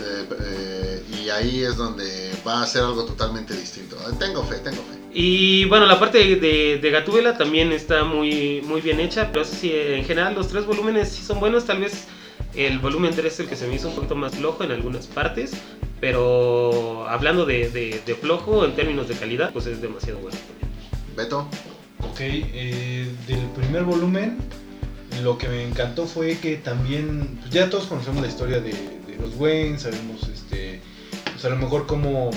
Eh, 0.00 0.24
eh, 0.40 1.02
y 1.24 1.28
ahí 1.30 1.62
es 1.62 1.76
donde 1.76 2.32
va 2.46 2.60
a 2.60 2.62
hacer 2.62 2.82
algo 2.82 3.04
totalmente 3.04 3.54
distinto. 3.54 3.96
Eh, 3.96 4.14
Tengo 4.18 4.42
fe, 4.44 4.56
tengo 4.58 4.76
fe. 4.76 4.98
Y 5.12 5.64
bueno, 5.64 5.86
la 5.86 5.98
parte 5.98 6.18
de, 6.36 6.78
de, 6.78 6.90
Gatúbela 6.90 7.36
también 7.36 7.72
está 7.72 8.04
muy, 8.04 8.60
muy 8.62 8.80
bien 8.80 9.00
hecha, 9.00 9.30
pero 9.32 9.44
sí, 9.44 9.72
en 9.74 10.04
general 10.04 10.34
los 10.34 10.48
tres 10.48 10.64
volúmenes 10.66 11.08
sí 11.08 11.22
son 11.24 11.40
buenos, 11.40 11.64
tal 11.64 11.80
vez 11.80 12.04
el 12.54 12.78
volumen 12.78 13.12
3 13.14 13.32
es 13.32 13.40
el 13.40 13.48
que 13.48 13.56
se 13.56 13.66
me 13.66 13.74
hizo 13.74 13.88
un 13.88 13.94
poquito 13.94 14.14
más 14.14 14.34
flojo 14.36 14.64
en 14.64 14.70
algunas 14.70 15.06
partes, 15.06 15.52
pero 16.00 17.06
hablando 17.08 17.44
de, 17.46 17.68
de- 17.70 18.00
de 18.04 18.14
flojo 18.14 18.64
en 18.64 18.74
términos 18.74 19.08
de 19.08 19.14
calidad, 19.14 19.52
pues 19.52 19.66
es 19.66 19.80
demasiado 19.82 20.18
bueno. 20.20 20.36
Beto, 21.18 21.48
Ok, 22.12 22.20
eh, 22.20 23.12
del 23.26 23.46
primer 23.56 23.82
volumen, 23.82 24.38
lo 25.20 25.36
que 25.36 25.48
me 25.48 25.66
encantó 25.66 26.06
fue 26.06 26.38
que 26.38 26.58
también, 26.58 27.40
pues 27.40 27.50
ya 27.50 27.68
todos 27.68 27.86
conocemos 27.86 28.22
la 28.22 28.28
historia 28.28 28.60
de, 28.60 28.72
los 29.20 29.34
Wayne, 29.34 29.80
sabemos, 29.80 30.28
este, 30.32 30.80
pues 31.24 31.44
a 31.44 31.48
lo 31.48 31.56
mejor 31.56 31.88
cómo, 31.88 32.30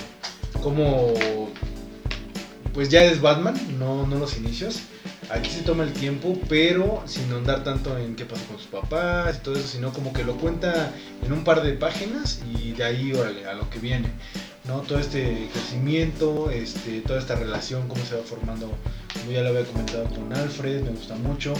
cómo, 0.63 1.13
pues 2.73 2.89
ya 2.89 3.03
es 3.03 3.21
Batman, 3.21 3.53
no, 3.77 4.07
no 4.07 4.17
los 4.17 4.35
inicios. 4.35 4.79
Aquí 5.29 5.51
se 5.51 5.61
toma 5.61 5.83
el 5.83 5.93
tiempo, 5.93 6.35
pero 6.49 7.03
sin 7.05 7.31
andar 7.31 7.63
tanto 7.63 7.95
en 7.99 8.15
qué 8.15 8.25
pasó 8.25 8.43
con 8.47 8.57
sus 8.57 8.65
papás 8.65 9.37
y 9.37 9.43
todo 9.43 9.57
eso, 9.57 9.67
sino 9.67 9.93
como 9.93 10.11
que 10.11 10.23
lo 10.23 10.37
cuenta 10.37 10.91
en 11.23 11.31
un 11.31 11.43
par 11.43 11.61
de 11.61 11.73
páginas 11.73 12.41
y 12.51 12.71
de 12.71 12.83
ahí 12.83 13.13
órale, 13.13 13.45
a 13.45 13.53
lo 13.53 13.69
que 13.69 13.77
viene. 13.77 14.09
¿No? 14.65 14.81
Todo 14.81 14.99
este 14.99 15.49
crecimiento, 15.51 16.49
este, 16.51 17.01
toda 17.01 17.19
esta 17.19 17.35
relación, 17.35 17.87
cómo 17.87 18.03
se 18.05 18.15
va 18.15 18.23
formando 18.23 18.71
como 19.13 19.31
ya 19.31 19.41
lo 19.41 19.49
había 19.49 19.65
comentado 19.65 20.05
con 20.05 20.33
Alfred, 20.33 20.81
me 20.81 20.91
gusta 20.91 21.15
mucho. 21.15 21.53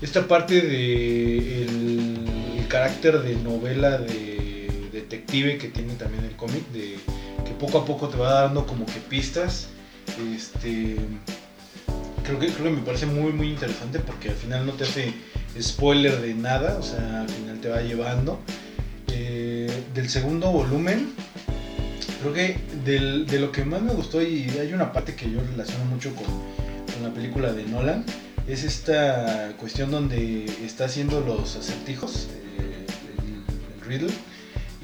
Esta 0.00 0.26
parte 0.26 0.60
de 0.60 2.14
carácter 2.74 3.22
de 3.22 3.36
novela 3.36 3.98
de 3.98 4.88
detective 4.92 5.58
que 5.58 5.68
tiene 5.68 5.94
también 5.94 6.24
el 6.24 6.34
cómic, 6.34 6.66
de 6.72 6.96
que 7.44 7.52
poco 7.52 7.78
a 7.78 7.84
poco 7.84 8.08
te 8.08 8.16
va 8.16 8.42
dando 8.42 8.66
como 8.66 8.84
que 8.84 8.98
pistas. 9.08 9.68
Este 10.34 10.96
creo 12.24 12.40
que, 12.40 12.48
creo 12.48 12.64
que 12.64 12.70
me 12.80 12.82
parece 12.82 13.06
muy 13.06 13.32
muy 13.32 13.48
interesante 13.48 14.00
porque 14.00 14.30
al 14.30 14.34
final 14.34 14.66
no 14.66 14.72
te 14.72 14.82
hace 14.82 15.14
spoiler 15.60 16.20
de 16.20 16.34
nada, 16.34 16.78
o 16.78 16.82
sea, 16.82 17.20
al 17.20 17.28
final 17.28 17.60
te 17.60 17.68
va 17.68 17.80
llevando. 17.80 18.40
Eh, 19.12 19.70
del 19.94 20.10
segundo 20.10 20.50
volumen, 20.50 21.14
creo 22.32 22.32
que 22.32 22.56
del- 22.84 23.26
de 23.26 23.38
lo 23.38 23.52
que 23.52 23.64
más 23.64 23.82
me 23.82 23.92
gustó 23.92 24.22
y 24.22 24.48
hay 24.60 24.72
una 24.72 24.92
parte 24.92 25.14
que 25.14 25.30
yo 25.30 25.40
relaciono 25.40 25.84
mucho 25.86 26.14
con, 26.14 26.24
con 26.24 27.02
la 27.02 27.12
película 27.12 27.52
de 27.52 27.64
Nolan, 27.64 28.04
es 28.48 28.64
esta 28.64 29.52
cuestión 29.58 29.90
donde 29.90 30.44
está 30.64 30.86
haciendo 30.86 31.20
los 31.20 31.56
acertijos, 31.56 32.28
eh, 32.58 32.86
el, 33.18 33.74
el 33.74 33.86
riddle, 33.88 34.12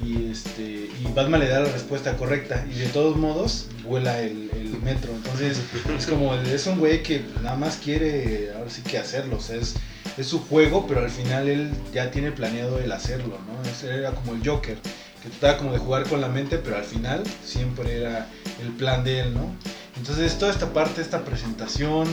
y, 0.03 0.31
este, 0.31 0.61
y 0.63 1.11
Batman 1.15 1.41
le 1.41 1.47
da 1.47 1.59
la 1.59 1.71
respuesta 1.71 2.17
correcta 2.17 2.65
y 2.73 2.79
de 2.79 2.87
todos 2.87 3.17
modos 3.17 3.67
vuela 3.83 4.19
el, 4.21 4.49
el 4.55 4.81
metro. 4.81 5.11
Entonces 5.13 5.59
es 5.97 6.07
como, 6.07 6.33
es 6.35 6.65
un 6.65 6.79
güey 6.79 7.03
que 7.03 7.21
nada 7.43 7.55
más 7.55 7.77
quiere 7.77 8.51
ahora 8.55 8.69
sí 8.71 8.81
que 8.81 8.97
hacerlo, 8.97 9.37
o 9.37 9.41
sea, 9.41 9.57
es, 9.57 9.75
es 10.17 10.25
su 10.27 10.39
juego, 10.39 10.87
pero 10.87 11.01
al 11.01 11.11
final 11.11 11.47
él 11.47 11.69
ya 11.93 12.09
tiene 12.09 12.31
planeado 12.31 12.79
el 12.79 12.91
hacerlo, 12.91 13.37
¿no? 13.47 13.87
Era 13.89 14.11
como 14.11 14.33
el 14.33 14.47
Joker, 14.47 14.77
que 15.21 15.29
trataba 15.29 15.57
como 15.57 15.73
de 15.73 15.79
jugar 15.79 16.03
con 16.07 16.19
la 16.21 16.27
mente, 16.27 16.57
pero 16.57 16.77
al 16.77 16.83
final 16.83 17.23
siempre 17.45 17.97
era 18.01 18.27
el 18.61 18.69
plan 18.69 19.03
de 19.03 19.19
él, 19.21 19.33
¿no? 19.33 19.53
Entonces 19.97 20.37
toda 20.37 20.51
esta 20.51 20.73
parte, 20.73 21.01
esta 21.01 21.23
presentación, 21.23 22.07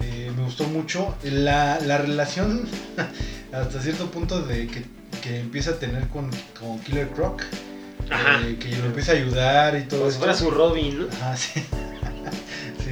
eh, 0.00 0.30
me 0.36 0.42
gustó 0.44 0.64
mucho. 0.64 1.14
La, 1.22 1.78
la 1.80 1.98
relación 1.98 2.66
hasta 3.52 3.80
cierto 3.82 4.10
punto 4.10 4.40
de 4.42 4.66
que, 4.68 4.84
que 5.22 5.40
empieza 5.40 5.72
a 5.72 5.74
tener 5.74 6.08
con, 6.08 6.30
con 6.58 6.78
Killer 6.80 7.08
Croc, 7.08 7.42
Ajá. 8.10 8.46
eh, 8.46 8.56
que 8.58 8.74
lo 8.76 8.86
empieza 8.86 9.12
a 9.12 9.16
ayudar 9.16 9.76
y 9.76 9.82
todo 9.84 10.00
Como 10.00 10.12
si 10.12 10.18
fuera 10.18 10.34
su 10.34 10.50
Robin, 10.50 11.00
¿no? 11.00 11.06
Ajá, 11.08 11.36
sí. 11.36 11.62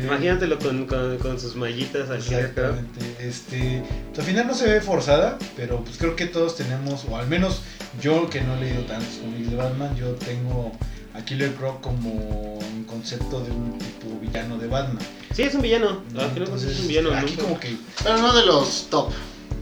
Imagínatelo 0.02 0.58
con, 0.58 0.86
con, 0.86 1.16
con 1.18 1.40
sus 1.40 1.54
mallitas 1.56 2.10
al 2.10 2.18
Killer 2.18 2.52
Croc. 2.52 2.66
Exactamente. 2.74 3.00
Este, 3.26 3.82
pues, 4.08 4.18
al 4.18 4.24
final 4.26 4.46
no 4.48 4.54
se 4.54 4.66
ve 4.68 4.80
forzada, 4.80 5.38
pero 5.56 5.82
pues 5.84 5.96
creo 5.96 6.16
que 6.16 6.26
todos 6.26 6.56
tenemos, 6.56 7.04
o 7.08 7.16
al 7.16 7.28
menos 7.28 7.62
yo 8.00 8.28
que 8.30 8.40
no 8.42 8.56
he 8.56 8.60
leído 8.60 8.82
tantos 8.84 9.14
cómics 9.22 9.50
de 9.50 9.56
Batman, 9.56 9.94
yo 9.96 10.12
tengo 10.14 10.72
a 11.14 11.24
Killer 11.24 11.54
Croc 11.54 11.80
como 11.80 12.10
un 12.58 12.84
concepto 12.84 13.40
de 13.42 13.50
un 13.52 13.78
tipo 13.78 14.18
villano 14.20 14.58
de 14.58 14.66
Batman. 14.66 14.98
Sí, 15.34 15.42
es 15.42 15.54
un 15.54 15.62
villano. 15.62 16.02
Ah, 16.18 16.28
creo 16.34 16.52
que 16.52 16.58
sí 16.58 16.66
es 16.70 16.80
un 16.80 16.88
villano. 16.88 17.12
aquí 17.14 17.30
nunca- 17.32 17.42
como 17.42 17.60
que, 17.60 17.76
Pero 18.02 18.18
no 18.18 18.32
de 18.32 18.44
los 18.46 18.88
top. 18.90 19.10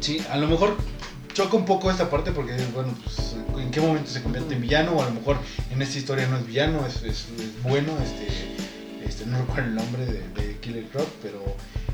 sí, 0.01 0.21
a 0.31 0.37
lo 0.39 0.47
mejor 0.49 0.77
choca 1.35 1.57
un 1.57 1.65
poco 1.65 1.91
esta 1.91 2.11
parte 2.11 2.31
porque, 2.33 2.55
bueno, 2.75 2.95
pues 3.05 3.37
en 3.63 3.71
qué 3.71 3.81
momento 3.81 4.11
se 4.11 4.23
convierte 4.23 4.55
en 4.55 4.61
villano, 4.63 4.93
o 4.93 5.03
a 5.03 5.07
lo 5.07 5.13
mejor 5.13 5.37
en 5.71 5.81
esta 5.83 5.99
historia 5.99 6.27
no 6.27 6.37
es 6.37 6.47
villano, 6.47 6.87
es, 6.87 6.97
es- 7.03 7.27
es 7.39 7.63
bueno, 7.63 7.93
este, 8.03 8.29
este, 9.07 9.27
no 9.27 9.39
recuerdo 9.39 9.69
el 9.69 9.75
nombre 9.75 10.05
de, 10.07 10.23
de 10.35 10.57
Killer 10.61 10.85
Croc, 10.87 11.09
pero 11.23 11.43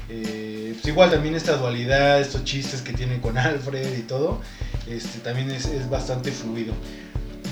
eh, 0.08 0.72
pues 0.74 0.86
igual 0.86 1.10
también 1.10 1.34
esta 1.34 1.56
dualidad, 1.56 2.20
estos 2.20 2.44
chistes 2.44 2.82
que 2.82 2.92
tiene 2.92 3.20
con 3.20 3.36
Alfred 3.36 3.98
y 3.98 4.02
todo, 4.02 4.40
este, 4.86 5.18
también 5.20 5.50
es, 5.50 5.66
es 5.66 5.88
bastante 5.88 6.30
fluido. 6.30 6.74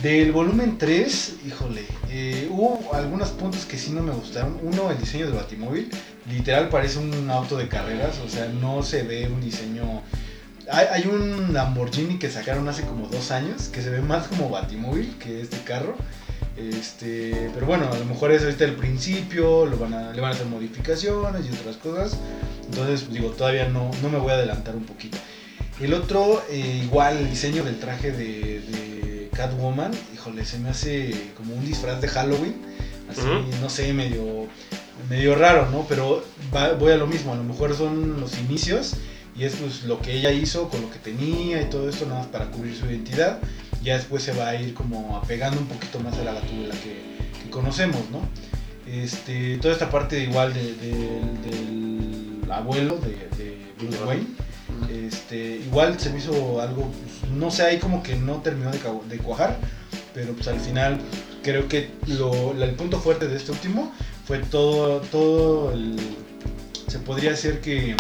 Del 0.03 0.31
volumen 0.31 0.77
3, 0.79 1.37
híjole, 1.47 1.83
eh, 2.11 2.49
hubo 2.51 2.95
algunos 2.95 3.31
puntos 3.31 3.65
que 3.65 3.79
sí 3.79 3.91
no 3.91 4.03
me 4.03 4.13
gustaron. 4.13 4.59
Uno, 4.63 4.91
el 4.91 4.99
diseño 4.99 5.27
del 5.27 5.35
Batimóvil, 5.35 5.91
literal 6.31 6.69
parece 6.69 6.99
un 6.99 7.31
auto 7.31 7.57
de 7.57 7.67
carreras, 7.69 8.19
o 8.25 8.29
sea, 8.29 8.47
no 8.49 8.83
se 8.83 9.03
ve 9.03 9.27
un 9.27 9.41
diseño... 9.41 10.03
Hay, 10.71 10.87
hay 10.93 11.07
un 11.07 11.53
Lamborghini 11.53 12.19
que 12.19 12.29
sacaron 12.29 12.69
hace 12.69 12.83
como 12.83 13.09
dos 13.09 13.31
años, 13.31 13.69
que 13.69 13.83
se 13.83 13.91
ve 13.91 14.01
más 14.01 14.27
como 14.27 14.51
Batimóvil 14.51 15.17
que 15.19 15.41
este 15.41 15.59
carro. 15.59 15.97
Este, 16.57 17.51
pero 17.55 17.67
bueno, 17.67 17.91
a 17.93 17.99
lo 17.99 18.05
mejor 18.07 18.33
es 18.33 18.43
ahorita 18.43 18.65
el 18.65 18.73
principio, 18.75 19.67
lo 19.67 19.77
van 19.77 19.93
a, 19.95 20.13
le 20.13 20.21
van 20.21 20.33
a 20.33 20.35
hacer 20.35 20.47
modificaciones 20.47 21.45
y 21.47 21.55
otras 21.55 21.77
cosas. 21.77 22.19
Entonces, 22.69 23.03
pues, 23.03 23.13
digo, 23.15 23.31
todavía 23.31 23.69
no, 23.69 23.91
no 24.03 24.09
me 24.09 24.19
voy 24.19 24.31
a 24.33 24.35
adelantar 24.35 24.75
un 24.75 24.85
poquito. 24.85 25.19
El 25.81 25.93
otro, 25.93 26.43
eh, 26.51 26.81
igual, 26.85 27.19
el 27.19 27.29
diseño 27.31 27.63
del 27.63 27.79
traje 27.79 28.11
de, 28.11 28.61
de 28.61 29.31
Catwoman, 29.35 29.93
híjole, 30.15 30.45
se 30.47 30.59
me 30.59 30.71
hace 30.71 31.15
como 31.37 31.55
un 31.55 31.65
disfraz 31.67 32.01
de 32.01 32.09
Halloween. 32.09 32.57
Así, 33.11 33.21
Ujú. 33.21 33.45
no 33.61 33.69
sé, 33.69 33.93
medio, 33.93 34.47
medio 35.11 35.35
raro, 35.37 35.69
¿no? 35.71 35.85
Pero 35.89 36.25
va- 36.55 36.73
voy 36.73 36.93
a 36.93 36.97
lo 36.97 37.07
mismo, 37.07 37.33
a 37.35 37.37
lo 37.37 37.45
mejor 37.45 37.77
son 37.77 38.19
los 38.21 38.37
inicios 38.39 38.95
y 39.39 39.45
es 39.45 39.55
pues 39.57 39.85
lo 39.85 40.01
que 40.01 40.15
ella 40.15 40.33
hizo 40.33 40.69
con 40.71 40.81
lo 40.81 40.91
que 40.91 40.99
tenía 40.99 41.61
y 41.61 41.67
todo 41.67 41.89
esto, 41.89 42.07
nada 42.07 42.21
más 42.21 42.29
para 42.29 42.47
cubrir 42.47 42.75
su 42.75 42.87
identidad. 42.87 43.39
Ya 43.87 43.97
después 43.97 44.23
se 44.23 44.33
va 44.33 44.49
a 44.49 44.57
ir 44.61 44.75
como 44.75 45.17
apegando 45.17 45.61
un 45.61 45.67
poquito 45.67 46.01
más 46.01 46.17
a 46.19 46.25
la 46.25 46.33
gatúbela 46.35 46.75
que, 46.75 47.03
que 47.45 47.51
conocemos, 47.51 48.03
¿no? 48.11 48.21
Este, 48.87 49.57
toda 49.59 49.73
esta 49.75 49.91
parte 49.91 50.23
igual 50.23 50.53
de- 50.55 50.75
del- 50.75 52.41
del 52.43 52.53
abuelo 52.53 52.97
de, 52.99 53.13
de 53.37 53.59
Bruce 53.79 54.03
Wayne. 54.05 54.27
Este, 55.07 55.61
igual 55.65 55.99
se 55.99 56.11
me 56.11 56.19
hizo 56.19 56.61
algo, 56.61 56.91
pues, 56.91 57.31
no 57.33 57.51
sé, 57.51 57.63
ahí 57.63 57.79
como 57.79 58.03
que 58.03 58.17
no 58.17 58.37
terminó 58.43 58.71
de, 58.73 58.79
de 59.09 59.19
cuajar, 59.19 59.57
pero 60.15 60.33
pues 60.33 60.49
al 60.49 60.59
final 60.61 60.99
creo 61.43 61.69
que 61.69 61.91
lo, 62.07 62.53
el 62.61 62.71
punto 62.75 62.99
fuerte 63.01 63.29
de 63.29 63.37
este 63.37 63.53
último 63.53 63.93
fue 64.27 64.39
todo, 64.41 65.01
todo 65.01 65.73
el, 65.73 65.97
se 66.89 66.99
podría 66.99 67.31
decir 67.31 67.61
que 67.61 67.95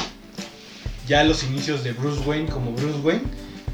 ya 1.06 1.22
los 1.24 1.44
inicios 1.44 1.84
de 1.84 1.92
Bruce 1.92 2.20
Wayne 2.28 2.48
como 2.48 2.72
Bruce 2.72 2.98
Wayne, 3.02 3.22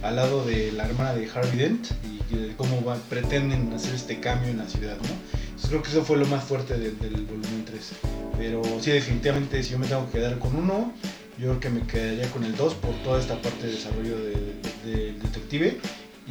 al 0.03 0.17
lado 0.17 0.45
de 0.45 0.73
la 0.73 0.85
hermana 0.87 1.15
de 1.15 1.29
Harvey 1.33 1.57
Dent 1.59 1.87
y 2.31 2.35
de 2.37 2.55
cómo 2.57 2.85
va- 2.85 2.97
pretenden 3.09 3.73
hacer 3.73 3.95
este 3.95 4.21
cambio 4.21 4.51
en 4.51 4.59
la 4.59 4.69
ciudad, 4.69 4.97
¿no? 4.97 5.09
Entonces, 5.45 5.69
creo 5.69 5.83
que 5.83 5.91
eso 5.91 6.05
fue 6.05 6.17
lo 6.17 6.27
más 6.27 6.43
fuerte 6.45 6.77
del, 6.79 6.99
del 6.99 7.23
volumen 7.25 7.65
3. 7.65 7.91
Pero 8.39 8.63
sí, 8.81 8.91
definitivamente, 8.91 9.63
si 9.63 9.71
yo 9.73 9.79
me 9.79 9.87
tengo 9.87 10.07
que 10.11 10.19
quedar 10.19 10.39
con 10.39 10.57
uno, 10.57 10.93
yo 11.39 11.49
creo 11.49 11.61
que 11.61 11.71
me 11.71 11.87
quedaría 11.87 12.29
con 12.31 12.45
el 12.45 12.57
2 12.57 12.75
por 12.75 12.95
toda 13.05 13.21
esta 13.21 13.41
parte 13.41 13.67
de 13.67 13.73
desarrollo 13.75 14.17
de- 14.19 14.57
de- 14.85 14.97
del 15.07 15.23
detective 15.23 15.79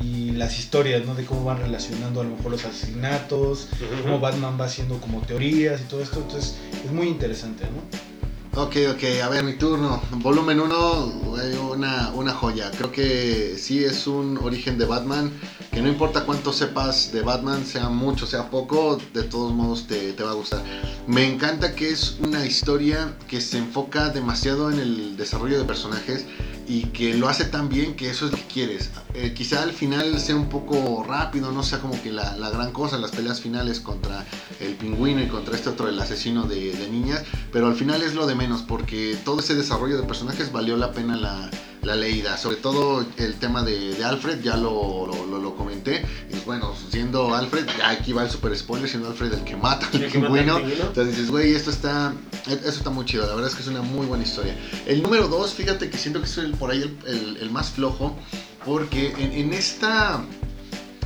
y 0.02 0.32
las 0.32 0.58
historias, 0.60 1.06
¿no? 1.06 1.16
De 1.16 1.24
cómo 1.26 1.44
van 1.46 1.60
relacionando 1.60 2.22
a 2.22 2.24
lo 2.24 2.36
mejor 2.36 2.52
los 2.52 2.66
asesinatos, 2.66 3.70
cómo 4.04 4.20
Batman 4.20 4.58
va 4.60 4.66
haciendo 4.66 5.00
como 5.00 5.22
teorías 5.22 5.80
y 5.82 5.84
todo 5.86 6.02
esto. 6.02 6.20
Entonces, 6.22 6.56
es 6.86 6.92
muy 6.92 7.08
interesante, 7.08 7.64
¿no? 7.66 8.11
Ok, 8.54 8.76
ok, 8.92 9.04
a 9.24 9.30
ver, 9.30 9.46
mi 9.46 9.54
turno. 9.54 10.02
Volumen 10.18 10.60
1, 10.60 11.06
una, 11.72 12.12
una 12.14 12.34
joya. 12.34 12.70
Creo 12.72 12.92
que 12.92 13.56
sí 13.58 13.82
es 13.82 14.08
un 14.08 14.38
origen 14.40 14.78
de 14.78 14.84
Batman, 14.84 15.32
que 15.72 15.82
no 15.82 15.88
importa 15.88 16.26
cuánto 16.26 16.52
sepas 16.52 17.14
de 17.14 17.22
Batman, 17.22 17.66
sea 17.66 17.88
mucho, 17.88 18.28
sea 18.28 18.50
poco, 18.50 19.00
de 19.14 19.24
todos 19.24 19.54
modos 19.54 19.88
te, 19.88 20.12
te 20.12 20.24
va 20.24 20.32
a 20.32 20.34
gustar. 20.34 20.62
Me 21.08 21.26
encanta 21.26 21.76
que 21.76 21.92
es 21.92 22.18
una 22.20 22.46
historia 22.46 23.16
que 23.30 23.40
se 23.40 23.58
enfoca 23.58 24.10
demasiado 24.10 24.70
en 24.70 24.80
el 24.80 25.16
desarrollo 25.16 25.58
de 25.58 25.64
personajes 25.64 26.26
y 26.72 26.84
que 26.84 27.14
lo 27.16 27.28
hace 27.28 27.44
tan 27.44 27.68
bien 27.68 27.96
que 27.98 28.10
eso 28.10 28.28
es 28.28 28.32
lo 28.32 28.38
que 28.38 28.46
quieres. 28.46 28.92
Eh, 29.14 29.34
quizá 29.34 29.62
al 29.62 29.74
final 29.74 30.18
sea 30.22 30.38
un 30.38 30.48
poco 30.48 31.04
rápido, 31.06 31.52
no 31.52 31.64
sea 31.64 31.80
como 31.80 32.02
que 32.02 32.14
la, 32.14 32.38
la 32.38 32.50
gran 32.50 32.72
cosa, 32.72 32.98
las 32.98 33.12
peleas 33.12 33.42
finales 33.42 33.82
contra 33.82 34.26
el 34.62 34.76
pingüino 34.76 35.22
y 35.22 35.28
contra 35.28 35.54
este 35.54 35.68
otro, 35.68 35.90
el 35.90 36.00
asesino 36.00 36.44
de, 36.44 36.72
de 36.72 36.90
niñas, 36.90 37.26
pero 37.52 37.68
al 37.68 37.76
final 37.76 38.02
es 38.04 38.16
lo 38.16 38.26
de 38.26 38.36
menos 38.36 38.62
porque 38.62 39.18
todo 39.26 39.42
ese 39.42 39.54
desarrollo 39.54 39.98
de 39.98 40.04
personajes 40.04 40.54
valió 40.54 40.78
la 40.78 40.94
pena 40.94 41.18
la, 41.18 41.52
la 41.84 41.96
leída. 41.96 42.38
Sobre 42.38 42.58
todo 42.58 43.06
el 43.18 43.36
tema 43.36 43.64
de, 43.64 43.94
de 43.96 44.04
Alfred, 44.04 44.42
ya 44.42 44.56
lo, 44.58 45.08
lo, 45.08 45.26
lo- 45.26 45.40
lo 45.40 45.56
comenté. 45.56 46.06
Y 46.32 46.38
bueno, 46.46 46.74
siendo 46.92 47.34
Alfred, 47.34 47.66
aquí 47.86 48.14
va 48.14 48.24
el 48.24 48.30
super 48.30 48.56
spoiler, 48.58 48.88
siendo 48.90 49.10
Alfred 49.10 49.34
el 49.34 49.44
que 49.44 49.56
mata 49.56 49.88
al 49.94 50.00
pingüino. 50.22 50.58
Entonces 50.88 51.16
dices, 51.16 51.32
güey, 51.32 51.54
esto 51.54 51.70
está, 51.72 52.14
eso 52.48 52.68
está 52.70 52.90
muy 52.90 53.06
chido. 53.06 53.26
La 53.28 53.34
verdad 53.34 53.50
es 53.50 53.56
que 53.56 53.62
es 53.62 53.68
una 53.68 53.82
muy 53.82 54.06
buena 54.06 54.24
historia. 54.24 54.56
El 54.86 55.02
número 55.04 55.28
2, 55.28 55.54
fíjate 55.54 55.90
que 55.90 55.98
siento 55.98 56.20
que 56.20 56.26
es 56.28 56.38
el, 56.38 56.52
por 56.54 56.72
ahí 56.72 56.82
el, 56.82 56.98
el- 57.08 57.38
el 57.38 57.50
más 57.52 57.70
flojo 57.72 58.16
porque 58.66 59.14
en, 59.18 59.32
en 59.34 59.54
esta... 59.54 60.24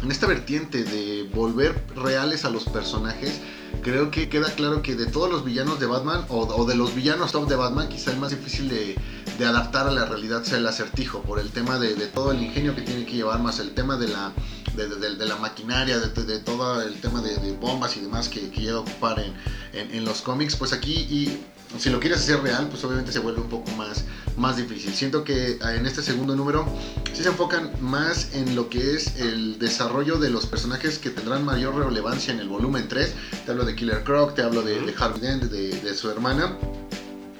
En 0.03 0.11
esta 0.11 0.27
vertiente 0.27 0.83
de 0.83 1.23
volver 1.33 1.83
reales 1.95 2.45
a 2.45 2.51
los 2.51 2.65
personajes, 2.65 3.39
creo 3.81 4.11
que 4.11 4.29
queda 4.29 4.51
claro 4.51 4.83
que 4.83 4.93
de 4.93 5.07
todos 5.07 5.31
los 5.31 5.43
villanos 5.43 5.79
de 5.79 5.87
Batman, 5.87 6.25
o, 6.29 6.41
o 6.41 6.65
de 6.65 6.75
los 6.75 6.93
villanos 6.93 7.31
top 7.31 7.47
de 7.49 7.55
Batman, 7.55 7.89
quizá 7.89 8.11
el 8.11 8.19
más 8.19 8.29
difícil 8.29 8.69
de, 8.69 8.95
de 9.37 9.45
adaptar 9.45 9.87
a 9.87 9.91
la 9.91 10.05
realidad 10.05 10.43
sea 10.43 10.57
el 10.57 10.67
acertijo, 10.67 11.21
por 11.21 11.39
el 11.39 11.49
tema 11.51 11.77
de, 11.79 11.95
de 11.95 12.07
todo 12.07 12.31
el 12.31 12.41
ingenio 12.41 12.75
que 12.75 12.81
tiene 12.81 13.05
que 13.05 13.13
llevar, 13.13 13.39
más 13.41 13.59
el 13.59 13.71
tema 13.71 13.97
de 13.97 14.07
la, 14.07 14.31
de, 14.75 14.87
de- 14.87 14.95
de- 14.97 15.15
de 15.15 15.25
la 15.25 15.35
maquinaria, 15.37 15.99
de, 15.99 16.39
todo 16.39 16.81
el 16.81 16.95
tema 17.01 17.21
de, 17.21 17.35
bombas 17.59 17.95
y 17.97 18.01
demás 18.01 18.29
que, 18.29 18.49
que 18.49 18.61
llega 18.61 18.75
a 18.77 18.79
ocupar 18.79 19.19
en, 19.19 19.33
en- 19.73 19.93
en 19.93 20.05
los 20.05 20.21
cómics, 20.21 20.55
pues 20.55 20.73
aquí, 20.73 20.93
y 20.93 21.39
si 21.79 21.89
lo 21.89 21.99
quieres 21.99 22.19
hacer 22.19 22.41
real, 22.41 22.67
pues 22.69 22.83
obviamente 22.85 23.11
se 23.11 23.19
vuelve 23.19 23.41
un 23.41 23.49
poco 23.49 23.69
más, 23.71 24.05
más 24.37 24.55
difícil. 24.55 24.93
Siento 24.93 25.23
que 25.25 25.57
ah, 25.61 25.73
en 25.75 25.85
este 25.85 26.01
segundo 26.01 26.33
número 26.35 26.65
sí 27.13 27.21
se 27.23 27.29
enfocan 27.29 27.71
más 27.81 28.29
en 28.33 28.55
lo 28.55 28.69
que 28.69 28.95
es 28.95 29.17
el 29.17 29.59
desarrollo 29.59 30.17
de 30.17 30.29
los 30.29 30.45
personajes 30.45 30.99
que 30.99 31.09
tendrán 31.09 31.43
mayor 31.43 31.75
relevancia 31.75 32.33
en 32.33 32.39
el 32.39 32.47
volumen 32.47 32.87
3. 32.87 33.13
Te 33.45 33.51
hablo 33.51 33.65
de 33.65 33.75
Killer 33.75 34.03
Croc, 34.05 34.35
te 34.35 34.43
hablo 34.43 34.61
de, 34.61 34.79
de 34.79 34.93
Harvey 34.97 35.19
Dent, 35.19 35.43
de, 35.45 35.81
de 35.81 35.93
su 35.95 36.09
hermana. 36.09 36.57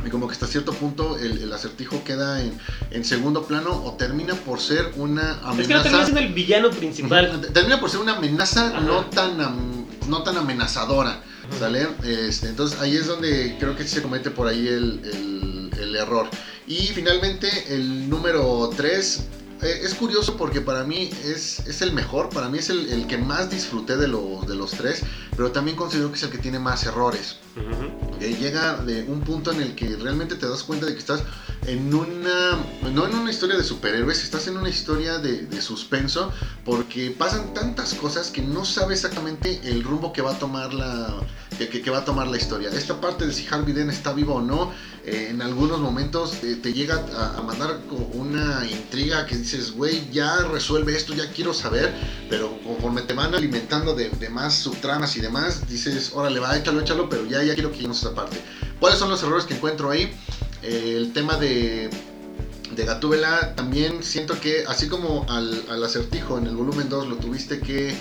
Y 0.06 0.10
como 0.10 0.28
que 0.28 0.34
hasta 0.34 0.46
cierto 0.48 0.72
punto 0.74 1.18
el, 1.18 1.40
el 1.40 1.52
acertijo 1.52 2.04
queda 2.04 2.42
en, 2.42 2.58
en 2.92 3.04
segundo 3.04 3.46
plano 3.48 3.72
o 3.84 3.94
termina 3.94 4.36
por 4.36 4.60
ser 4.60 4.92
una 4.98 5.32
Es 5.32 5.38
que 5.38 5.44
no 5.44 5.50
amenaza. 5.50 5.84
termina 5.84 6.04
siendo 6.04 6.22
el 6.22 6.34
villano 6.34 6.70
principal. 6.72 7.42
Termina 7.54 7.80
por 7.80 7.90
ser 7.90 8.02
una 8.02 8.16
amenaza 8.18 8.68
Ajá. 8.68 8.82
no 8.82 9.06
tan, 9.06 9.42
am- 9.42 9.86
no 10.08 10.22
tan 10.24 10.38
amenazadora. 10.38 11.22
¿Sale? 11.60 11.88
Este, 12.04 12.50
entonces 12.50 12.80
ahí 12.80 12.96
es 12.96 13.06
donde 13.08 13.56
creo 13.60 13.76
que 13.76 13.84
sí 13.84 13.90
se 13.96 14.02
comete 14.02 14.32
por 14.32 14.48
ahí 14.48 14.68
el, 14.68 15.02
el- 15.04 15.72
el 15.80 15.96
error. 15.96 16.28
Y 16.68 16.78
finalmente 16.88 17.48
el 17.76 18.10
número 18.10 18.70
3. 18.76 19.24
es 19.62 19.94
curioso 19.96 20.38
porque 20.38 20.62
para 20.62 20.84
mí 20.84 21.10
es, 21.24 21.60
es 21.68 21.82
el 21.82 21.94
mejor, 21.94 22.30
para 22.30 22.50
mí 22.50 22.58
es 22.60 22.70
el, 22.70 22.90
el 22.92 23.08
que 23.08 23.18
más 23.18 23.50
disfruté 23.50 23.96
de 23.98 24.08
los, 24.08 24.48
de 24.48 24.56
los 24.56 24.72
tres, 24.72 25.02
pero 25.36 25.52
también 25.52 25.76
considero 25.78 26.10
que 26.12 26.18
es 26.18 26.24
el 26.24 26.30
que 26.30 26.38
tiene 26.40 26.60
más 26.60 26.86
errores. 26.86 27.38
Ujú. 27.56 28.16
Eh, 28.22 28.36
llega 28.40 28.78
de 28.84 29.04
un 29.04 29.22
punto 29.22 29.52
en 29.52 29.62
el 29.62 29.76
que 29.76 29.96
realmente 29.96 30.36
te 30.36 30.48
das 30.48 30.64
cuenta 30.64 30.86
de 30.86 30.94
que 30.94 31.00
estás 31.00 31.22
en 31.68 31.94
una, 31.94 32.58
no 32.94 33.08
en 33.08 33.16
una 33.16 33.32
historia 33.32 33.56
de 33.58 33.64
superhéroes, 33.64 34.24
estás 34.24 34.48
en 34.48 34.58
una 34.58 34.70
historia 34.70 35.18
de, 35.20 35.44
de 35.46 35.62
suspenso, 35.62 36.32
porque 36.66 37.12
pasan 37.18 37.54
tantas 37.54 37.94
cosas 37.94 38.30
que 38.30 38.42
no 38.42 38.66
sabes 38.66 39.00
exactamente 39.04 39.62
el 39.64 39.84
rumbo 39.84 40.12
que 40.14 40.22
va 40.22 40.32
a 40.34 40.40
tomar 40.40 40.74
la, 40.74 41.16
que, 41.58 41.70
que- 41.70 41.82
que 41.82 41.90
va 41.90 42.00
a 42.00 42.06
tomar 42.06 42.28
la 42.28 42.38
historia. 42.38 42.70
Esta 42.70 43.00
parte 43.00 43.26
de 43.26 43.34
si 43.34 43.48
Harvey 43.50 43.74
Dent 43.74 43.90
está 43.92 44.14
vivo 44.14 44.36
o 44.36 44.42
no, 44.42 44.72
eh, 45.06 45.28
en 45.32 45.42
algunos 45.42 45.80
momentos 45.80 46.44
eh, 46.44 46.58
te 46.62 46.74
llega 46.74 47.04
a, 47.16 47.38
a 47.38 47.42
mandar 47.42 47.80
una 48.14 48.66
intriga 48.70 49.26
que 49.26 49.38
dices, 49.38 49.72
güey, 49.72 50.10
ya 50.12 50.44
resuelve 50.52 50.96
esto, 50.96 51.14
ya 51.14 51.32
quiero 51.32 51.54
saber, 51.54 51.94
pero 52.30 52.60
conforme 52.64 53.02
te 53.04 53.14
van 53.14 53.34
alimentando 53.34 53.94
de, 53.96 54.10
de 54.10 54.30
más 54.30 54.56
subtramas 54.56 55.16
y 55.16 55.22
demás, 55.22 55.68
dices, 55.70 56.12
órale, 56.14 56.40
va, 56.40 56.56
échalo, 56.58 56.82
échalo, 56.82 57.08
pero 57.10 57.26
ya, 57.26 57.44
ya 57.46 57.54
quiero 57.54 57.70
que 57.70 57.78
lleguemos 57.78 58.04
a 58.04 58.08
esa 58.08 58.16
parte. 58.16 58.38
¿Cuáles 58.80 59.00
son 59.00 59.10
los 59.10 59.22
errores 59.24 59.46
que 59.46 59.56
encuentro 59.56 59.90
ahí? 59.90 60.14
Eh, 60.64 60.96
el 60.98 61.14
tema 61.14 61.38
de, 61.38 61.90
de 62.76 62.86
Gatúbela 62.86 63.56
también 63.56 64.04
siento 64.04 64.40
que, 64.40 64.66
así 64.68 64.88
como 64.88 65.26
al, 65.30 65.64
al 65.70 65.84
acertijo 65.84 66.38
en 66.38 66.48
el 66.48 66.56
volumen 66.56 66.90
2 66.90 67.08
lo 67.08 67.16
tuviste 67.18 67.60
que 67.60 67.96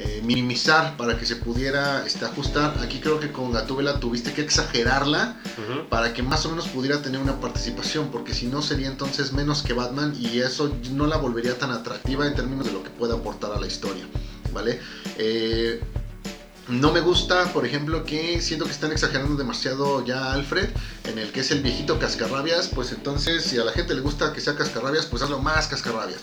eh, 0.00 0.22
minimizar 0.24 0.96
para 0.96 1.18
que 1.18 1.26
se 1.26 1.34
pudiera 1.34 2.06
este, 2.06 2.24
ajustar. 2.24 2.78
Aquí 2.80 3.00
creo 3.00 3.18
que 3.18 3.32
con 3.32 3.50
Gatúbela 3.50 3.98
tuviste 3.98 4.32
que 4.32 4.42
exagerarla 4.42 5.40
para 5.88 6.14
que 6.14 6.22
más 6.22 6.46
o 6.46 6.50
menos 6.50 6.68
pudiera 6.68 7.02
tener 7.02 7.20
una 7.20 7.40
participación, 7.40 8.12
porque 8.12 8.32
si 8.32 8.46
no 8.46 8.62
sería 8.62 8.86
entonces 8.86 9.32
menos 9.32 9.62
que 9.62 9.72
Batman 9.72 10.14
y 10.16 10.38
eso 10.38 10.72
no 10.92 11.08
la 11.08 11.16
volvería 11.16 11.58
tan 11.58 11.72
atractiva 11.72 12.28
en 12.28 12.36
términos 12.36 12.66
de 12.66 12.74
lo 12.74 12.84
que 12.84 12.90
puede 12.90 13.12
aportar 13.12 13.50
a 13.50 13.58
la 13.58 13.66
historia, 13.66 14.06
¿vale? 14.52 14.78
Eh, 15.16 15.82
no 16.68 16.92
me 16.92 17.00
gusta, 17.00 17.52
por 17.52 17.64
ejemplo, 17.66 18.04
que 18.04 18.40
siento 18.40 18.64
que 18.64 18.72
están 18.72 18.92
exagerando 18.92 19.36
demasiado 19.36 20.04
ya 20.04 20.32
Alfred, 20.32 20.68
en 21.04 21.18
el 21.18 21.32
que 21.32 21.40
es 21.40 21.50
el 21.50 21.62
viejito 21.62 21.98
cascarrabias, 21.98 22.68
pues 22.68 22.92
entonces 22.92 23.44
si 23.44 23.58
a 23.58 23.64
la 23.64 23.72
gente 23.72 23.94
le 23.94 24.00
gusta 24.00 24.32
que 24.32 24.40
sea 24.40 24.54
cascarrabias, 24.54 25.06
pues 25.06 25.22
hazlo 25.22 25.38
más 25.40 25.66
cascarrabias. 25.68 26.20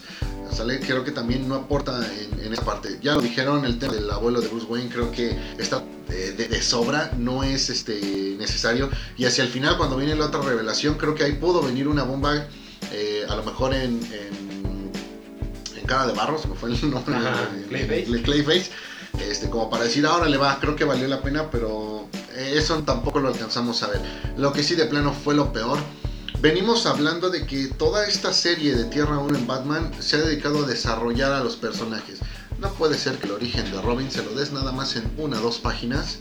¿Sale? 0.51 0.79
Creo 0.79 1.03
que 1.03 1.11
también 1.11 1.49
no 1.49 1.55
aporta 1.55 1.99
en, 2.13 2.45
en 2.45 2.53
esa 2.53 2.63
parte. 2.63 2.99
Ya 3.01 3.13
lo 3.15 3.21
dijeron, 3.21 3.65
el 3.65 3.77
tema 3.77 3.93
del 3.93 4.09
abuelo 4.09 4.39
de 4.39 4.47
Bruce 4.47 4.67
Wayne 4.67 4.89
creo 4.89 5.11
que 5.11 5.35
está 5.57 5.83
eh, 6.09 6.33
de, 6.37 6.47
de 6.47 6.61
sobra, 6.61 7.11
no 7.17 7.43
es 7.43 7.69
este, 7.69 8.35
necesario. 8.37 8.89
Y 9.17 9.25
hacia 9.25 9.43
el 9.43 9.49
final, 9.49 9.75
cuando 9.77 9.97
viene 9.97 10.15
la 10.15 10.27
otra 10.27 10.41
revelación, 10.41 10.95
creo 10.95 11.15
que 11.15 11.23
ahí 11.23 11.33
pudo 11.33 11.61
venir 11.61 11.87
una 11.87 12.03
bomba, 12.03 12.47
eh, 12.93 13.25
a 13.27 13.35
lo 13.35 13.43
mejor 13.43 13.73
en, 13.73 13.99
en, 14.13 14.91
en 15.75 15.85
cara 15.87 16.07
de 16.07 16.13
barro, 16.13 16.37
se 16.37 16.47
me 16.47 16.55
fue 16.55 16.69
el 16.71 16.89
nombre. 16.89 17.15
Ajá, 17.15 17.49
Clayface. 17.67 18.21
Clayface. 18.21 18.71
Este, 19.19 19.49
como 19.49 19.69
para 19.69 19.83
decir, 19.85 20.05
ahora 20.05 20.27
le 20.27 20.37
va, 20.37 20.59
creo 20.59 20.75
que 20.75 20.85
valió 20.85 21.07
la 21.07 21.21
pena, 21.21 21.49
pero 21.49 22.07
eh, 22.35 22.53
eso 22.55 22.77
tampoco 22.83 23.19
lo 23.19 23.29
alcanzamos 23.29 23.81
a 23.83 23.87
ver. 23.87 24.01
Lo 24.37 24.51
que 24.53 24.63
sí 24.63 24.75
de 24.75 24.85
plano 24.85 25.13
fue 25.13 25.35
lo 25.35 25.51
peor. 25.53 25.79
Venimos 26.41 26.85
hablando 26.85 27.29
de 27.29 27.45
que 27.45 27.67
toda 27.67 28.05
esta 28.05 28.33
serie 28.33 28.75
de 28.75 28.83
Tierra 28.85 29.17
1 29.17 29.37
en 29.37 29.47
Batman 29.47 29.91
se 29.99 30.17
ha 30.17 30.19
dedicado 30.19 30.63
a 30.63 30.67
desarrollar 30.67 31.31
a 31.31 31.43
los 31.43 31.55
personajes. 31.55 32.19
No 32.59 32.71
puede 32.73 32.97
ser 32.97 33.17
que 33.17 33.25
el 33.25 33.33
origen 33.33 33.69
de 33.71 33.81
Robin 33.81 34.11
se 34.11 34.23
lo 34.23 34.31
des 34.33 34.51
nada 34.51 34.71
más 34.71 34.95
en 34.95 35.09
una 35.17 35.39
o 35.39 35.41
dos 35.41 35.59
páginas. 35.59 36.19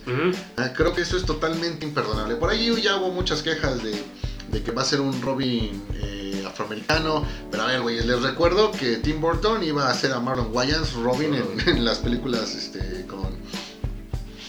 Ah, 0.57 0.73
creo 0.75 0.95
que 0.95 1.03
eso 1.03 1.17
es 1.17 1.25
totalmente 1.25 1.85
imperdonable. 1.85 2.37
Por 2.37 2.51
ahí 2.51 2.75
ya 2.83 2.97
hubo 2.97 3.11
muchas 3.13 3.43
quejas 3.43 3.83
de, 3.83 4.03
de 4.51 4.63
que 4.63 4.71
va 4.73 4.83
a 4.83 4.85
ser 4.85 5.01
un 5.01 5.21
Robin 5.21 5.83
eh, 5.95 6.14
afroamericano. 6.55 7.25
Pero 7.51 7.63
a 7.65 7.67
ver, 7.67 7.83
güey, 7.83 8.03
les 8.03 8.23
recuerdo 8.23 8.71
que 8.73 8.97
Tim 8.97 9.21
Burton 9.21 9.63
iba 9.63 9.87
a 9.89 9.91
hacer 9.91 10.13
a 10.13 10.21
Marlon 10.21 10.49
Wayans 10.53 10.95
Robin 10.95 11.35
en, 11.35 11.69
en 11.69 11.85
las 11.85 11.99
películas 11.99 12.55
este, 12.55 13.05
con, 13.07 13.29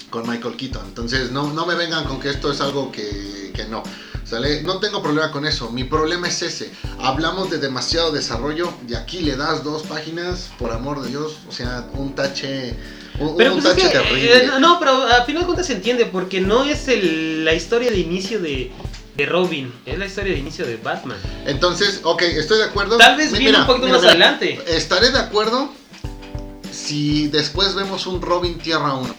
con 0.09 0.29
Michael 0.29 0.55
Keaton. 0.55 0.85
Entonces, 0.87 1.31
no, 1.31 1.51
no 1.51 1.65
me 1.65 1.75
vengan 1.75 2.05
con 2.05 2.19
que 2.19 2.29
esto 2.29 2.51
es 2.51 2.61
algo 2.61 2.91
que, 2.91 3.51
que 3.53 3.65
no. 3.65 3.83
¿Sale? 4.23 4.63
No 4.63 4.79
tengo 4.79 5.03
problema 5.03 5.29
con 5.31 5.45
eso. 5.45 5.69
Mi 5.71 5.83
problema 5.83 6.27
es 6.27 6.41
ese. 6.41 6.71
Hablamos 6.99 7.51
de 7.51 7.59
demasiado 7.59 8.11
desarrollo 8.11 8.73
y 8.89 8.95
aquí 8.95 9.19
le 9.19 9.35
das 9.35 9.63
dos 9.63 9.83
páginas, 9.83 10.49
por 10.57 10.71
amor 10.71 11.01
de 11.03 11.09
Dios. 11.09 11.37
O 11.47 11.51
sea, 11.51 11.87
un 11.93 12.15
tache. 12.15 12.75
Un, 13.19 13.37
Pero 13.37 13.53
un 13.53 13.61
pues 13.61 13.77
es 13.77 13.83
tache 13.83 13.93
que, 13.93 13.99
terrible. 13.99 14.35
eh, 14.37 14.49
no, 14.59 14.79
pero 14.79 14.93
a 15.03 15.23
final 15.25 15.43
de 15.43 15.45
cuentas 15.45 15.67
se 15.67 15.73
entiende, 15.73 16.07
porque 16.07 16.41
no 16.41 16.63
es 16.63 16.87
el- 16.87 17.45
la 17.45 17.53
historia 17.53 17.91
de 17.91 17.99
inicio 17.99 18.41
de, 18.41 18.71
de 19.15 19.25
Robin, 19.25 19.71
es 19.85 19.97
la 19.97 20.05
historia 20.05 20.33
de 20.33 20.39
inicio 20.39 20.65
de 20.65 20.77
Batman. 20.77 21.17
Entonces, 21.45 22.01
ok, 22.03 22.21
estoy 22.23 22.57
de 22.59 22.65
acuerdo. 22.65 22.97
Tal 22.97 23.15
vez 23.17 23.31
viene 23.37 23.57
un 23.59 23.65
poquito 23.65 23.85
mira, 23.87 23.97
más 23.97 24.01
mira, 24.01 24.11
adelante. 24.11 24.59
Estaré 24.67 25.11
de 25.11 25.19
acuerdo 25.19 25.69
si 26.71 27.27
después 27.27 27.75
vemos 27.75 28.05
un 28.07 28.21
Robin 28.21 28.57
Tierra 28.57 28.93
1. 28.95 29.15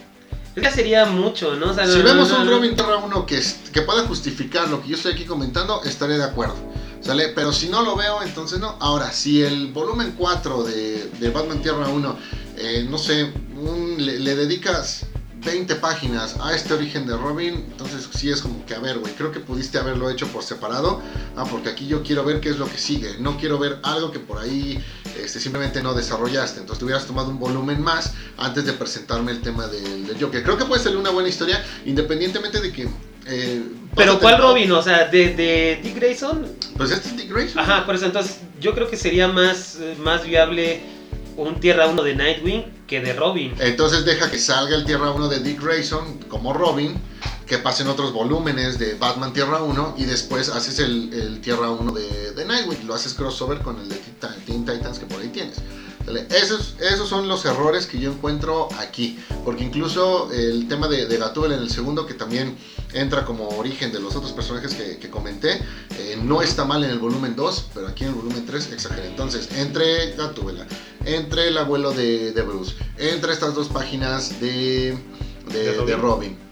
Ya 0.57 0.71
sería 0.71 1.05
mucho, 1.05 1.55
¿no? 1.57 1.71
O 1.71 1.75
sea, 1.75 1.87
Si 1.87 1.99
no- 1.99 2.05
vemos 2.05 2.31
no- 2.31 2.41
un 2.41 2.49
Robin 2.49 2.75
Tierra 2.75 2.97
1 2.99 3.27
que, 3.27 3.43
que 3.73 3.83
pueda 3.83 4.03
justificar 4.07 4.69
lo 4.69 4.83
que 4.83 4.89
yo 4.89 4.97
estoy 4.97 5.13
aquí 5.13 5.25
comentando, 5.25 5.83
estaré 5.85 6.17
de 6.19 6.25
acuerdo. 6.25 6.57
¿Sale? 7.03 7.29
Pero 7.29 7.53
si 7.53 7.69
no 7.69 7.83
lo 7.83 7.95
veo, 7.95 8.23
entonces 8.23 8.59
no. 8.59 8.77
Ahora, 8.81 9.13
si 9.13 9.43
el 9.43 9.69
volumen 9.69 10.15
4 10.19 10.65
de, 10.65 11.11
de 11.21 11.31
Batman 11.31 11.61
Tierra 11.63 11.89
1, 11.89 12.19
eh, 12.57 12.87
no 12.89 12.99
sé, 12.99 13.31
un- 13.57 13.97
le, 14.05 14.19
le 14.19 14.35
dedicas 14.35 15.03
20 15.47 15.77
páginas 15.77 16.37
a 16.43 16.55
este 16.55 16.75
origen 16.75 17.07
de 17.07 17.17
Robin, 17.17 17.55
entonces 17.71 18.07
sí 18.15 18.29
es 18.31 18.43
como 18.43 18.67
que, 18.67 18.75
a 18.75 18.81
ver, 18.81 18.99
güey, 18.99 19.15
creo 19.15 19.33
que 19.33 19.41
pudiste 19.41 19.79
haberlo 19.79 20.11
hecho 20.11 20.27
por 20.27 20.43
separado. 20.43 21.01
Ah, 21.37 21.45
porque 21.51 21.71
aquí 21.71 21.87
yo 21.87 22.03
quiero 22.03 22.25
ver 22.25 22.41
qué 22.41 22.51
es 22.51 22.59
lo 22.59 22.67
que 22.71 22.77
sigue. 22.77 23.17
No 23.21 23.39
quiero 23.39 23.59
ver 23.59 23.79
algo 23.83 24.11
que 24.13 24.19
por 24.19 24.39
ahí 24.39 24.79
este, 25.19 25.41
simplemente 25.41 25.83
no 25.83 25.95
desarrollaste. 25.95 26.61
Entonces 26.61 26.81
te 26.81 26.85
hubieras 26.85 27.07
tomado 27.07 27.31
un 27.31 27.39
volumen 27.39 27.81
más 27.81 28.13
antes 28.37 28.67
de 28.67 28.73
presentarme 28.75 29.33
el 29.33 29.41
tema 29.41 29.67
del, 29.69 30.07
del 30.07 30.21
Joker. 30.23 30.43
Creo 30.43 30.59
que 30.59 30.65
puede 30.67 30.83
ser 30.83 30.97
una 30.97 31.11
buena 31.11 31.29
historia, 31.31 31.65
independientemente 31.87 32.61
de 32.61 32.73
que. 32.73 32.89
eh, 33.27 33.63
Pero 33.95 34.19
¿cuál 34.19 34.39
Robin? 34.39 34.71
O 34.73 34.83
sea, 34.83 35.07
de, 35.09 35.35
de 35.35 35.81
Dick 35.83 35.95
Grayson. 35.97 36.47
Pues 36.77 36.91
este 36.91 37.09
es 37.09 37.17
Dick 37.17 37.31
Grayson. 37.33 37.61
Ajá, 37.61 37.87
por 37.87 37.95
eso 37.95 38.07
entonces 38.07 38.39
yo 38.61 38.75
creo 38.75 38.91
que 38.91 38.97
sería 38.97 39.29
más, 39.29 39.77
eh, 39.81 39.95
más 40.03 40.25
viable 40.25 40.81
un 41.37 41.61
Tierra 41.61 41.87
1 41.87 42.03
de 42.03 42.15
Nightwing 42.15 42.65
que 42.87 43.01
de 43.01 43.13
Robin. 43.13 43.55
Entonces 43.59 44.05
deja 44.05 44.31
que 44.31 44.39
salga 44.39 44.77
el 44.77 44.85
Tierra 44.85 45.11
1 45.11 45.29
de 45.29 45.41
Dick 45.41 45.63
Grayson 45.63 46.19
como 46.29 46.53
Robin, 46.53 46.95
que 47.47 47.59
pasen 47.59 47.89
otros 47.89 48.13
volúmenes 48.13 48.79
de 48.79 48.95
Batman 48.95 49.33
Tierra 49.33 49.63
1 49.63 49.95
y 49.99 50.05
después 50.05 50.49
haces 50.49 50.79
el, 50.79 51.13
el 51.13 51.41
Tierra 51.41 51.71
1 51.71 51.93
de, 51.93 52.33
de 52.33 52.45
Nightwing, 52.45 52.87
lo 52.87 52.95
haces 52.95 53.15
crossover 53.15 53.59
con 53.59 53.79
el 53.79 53.89
de 53.89 53.97
Teen 54.47 54.65
Titans 54.65 54.99
que 54.99 55.07
por 55.07 55.21
ahí 55.21 55.29
tienes. 55.29 55.59
Esos, 56.31 56.77
esos 56.81 57.09
son 57.09 57.27
los 57.27 57.45
errores 57.45 57.87
que 57.87 57.99
yo 57.99 58.13
encuentro 58.13 58.69
aquí, 58.79 59.19
porque 59.45 59.65
incluso 59.65 60.31
el 60.33 60.69
tema 60.69 60.87
de, 60.87 61.07
de 61.07 61.17
Gatúbela 61.17 61.57
en 61.57 61.63
el 61.63 61.71
segundo, 61.71 62.07
que 62.07 62.15
también 62.15 62.57
entra 62.93 63.25
como 63.25 63.49
origen 63.49 63.93
de 63.93 64.01
los 64.01 64.15
otros 64.15 64.33
personajes 64.33 64.75
que, 64.75 64.99
que 64.99 65.11
comenté, 65.11 65.61
eh, 65.99 66.19
no 66.23 66.43
está 66.43 66.65
mal 66.65 66.85
en 66.85 66.91
el 66.91 66.99
volumen 66.99 67.35
2, 67.35 67.71
pero 67.75 67.89
aquí 67.89 68.05
en 68.05 68.11
el 68.11 68.17
volumen 68.17 68.47
3 68.47 68.73
exageré. 68.73 69.09
Entonces, 69.09 69.49
entre 69.57 70.13
Gatúbela, 70.13 70.67
entre 71.05 71.49
el 71.49 71.59
abuelo 71.59 71.93
de, 71.93 72.33
de 72.33 72.43
Bruce, 72.43 72.75
entre 72.99 73.33
estas 73.33 73.55
dos 73.55 73.69
páginas 73.69 74.41
de, 74.41 74.97
de, 75.53 75.59
De 75.59 75.73
Robin. 75.73 75.87
de 75.87 75.97
Robin. 75.97 76.47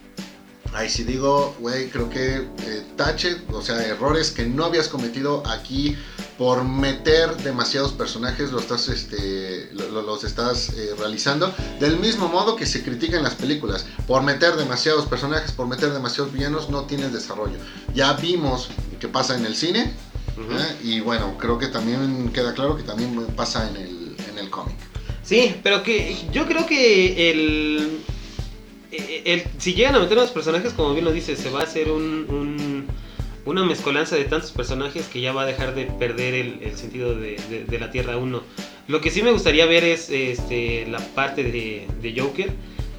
Ahí 0.72 0.90
sí 0.90 1.04
digo, 1.04 1.54
güey, 1.60 1.88
creo 1.88 2.10
que 2.10 2.34
eh, 2.38 2.82
tache, 2.96 3.36
o 3.52 3.62
sea, 3.62 3.80
errores 3.86 4.32
que 4.32 4.44
no 4.44 4.64
habías 4.64 4.88
cometido 4.88 5.46
aquí 5.46 5.96
por 6.38 6.64
meter 6.64 7.36
demasiados 7.36 7.92
personajes, 7.92 8.50
lo 8.50 8.58
estás, 8.58 8.88
este, 8.88 9.68
lo- 9.72 9.88
lo- 9.88 10.02
los 10.02 10.24
estás 10.24 10.70
eh, 10.70 10.90
realizando. 10.98 11.52
Del 11.78 11.98
mismo 11.98 12.28
modo 12.28 12.56
que 12.56 12.66
se 12.66 12.82
critica 12.82 13.16
en 13.16 13.22
las 13.22 13.36
películas, 13.36 13.86
por 14.08 14.22
meter 14.22 14.56
demasiados 14.56 15.06
personajes, 15.06 15.52
por 15.52 15.68
meter 15.68 15.92
demasiados 15.92 16.32
villanos, 16.32 16.70
no 16.70 16.84
tienes 16.84 17.12
desarrollo. 17.12 17.58
Ya 17.94 18.14
vimos 18.14 18.68
que 18.98 19.06
pasa 19.06 19.36
en 19.36 19.46
el 19.46 19.54
cine, 19.54 19.92
Ujú. 20.36 20.52
¿eh? 20.58 20.76
y 20.82 21.00
bueno, 21.00 21.36
creo 21.38 21.56
que 21.58 21.68
también 21.68 22.30
queda 22.32 22.52
claro 22.54 22.76
que 22.76 22.82
también 22.82 23.14
pasa 23.36 23.68
en 23.70 23.76
el, 23.76 24.16
en 24.30 24.38
el 24.38 24.50
cómic. 24.50 24.74
Sí, 25.22 25.54
pero 25.62 25.84
que 25.84 26.16
yo 26.32 26.46
creo 26.46 26.66
que 26.66 27.30
el, 27.30 28.00
el- 28.90 29.44
si 29.58 29.74
llegan 29.74 29.94
a 29.94 30.00
meter 30.00 30.18
unos 30.18 30.30
personajes, 30.32 30.72
como 30.72 30.92
bien 30.92 31.04
lo 31.04 31.12
dices, 31.12 31.38
se 31.38 31.50
va 31.50 31.60
a 31.60 31.64
hacer 31.64 31.90
un, 31.90 32.26
un- 32.28 32.86
una 33.46 33.64
mezcolanza 33.64 34.16
de 34.16 34.24
tantos 34.24 34.52
personajes 34.52 35.06
que 35.08 35.20
ya 35.20 35.32
va 35.32 35.42
a 35.42 35.46
dejar 35.46 35.74
de 35.74 35.84
perder 35.86 36.34
el, 36.34 36.58
el 36.62 36.76
sentido 36.76 37.14
de, 37.14 37.36
de- 37.50 37.64
de 37.64 37.78
la 37.78 37.90
Tierra 37.90 38.16
1. 38.16 38.42
Lo 38.88 39.00
que 39.00 39.10
sí 39.10 39.22
me 39.22 39.30
gustaría 39.32 39.66
ver 39.66 39.84
es 39.84 40.10
este, 40.10 40.86
la 40.86 40.98
parte 40.98 41.42
de, 41.44 41.86
de 42.02 42.20
Joker, 42.20 42.50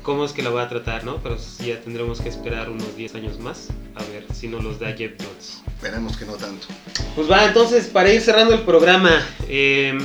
cómo 0.03 0.23
es 0.25 0.33
que 0.33 0.43
la 0.43 0.49
va 0.51 0.63
a 0.63 0.69
tratar, 0.69 1.03
¿no? 1.03 1.17
Pero 1.23 1.37
ya 1.65 1.79
tendremos 1.81 2.21
que 2.21 2.29
esperar 2.29 2.69
unos 2.69 2.95
10 2.95 3.15
años 3.15 3.39
más, 3.39 3.69
a 3.95 4.03
ver 4.05 4.25
si 4.33 4.47
nos 4.47 4.63
los 4.63 4.79
da 4.79 4.93
Jeff 4.93 5.13
Jones. 5.19 5.61
Esperemos 5.67 6.15
que 6.17 6.25
no 6.25 6.33
tanto. 6.33 6.67
Pues 7.15 7.29
va, 7.29 7.45
entonces 7.45 7.87
para 7.87 8.11
ir 8.13 8.21
cerrando 8.21 8.53
el 8.53 8.61
programa, 8.61 9.11
eh, 9.47 9.97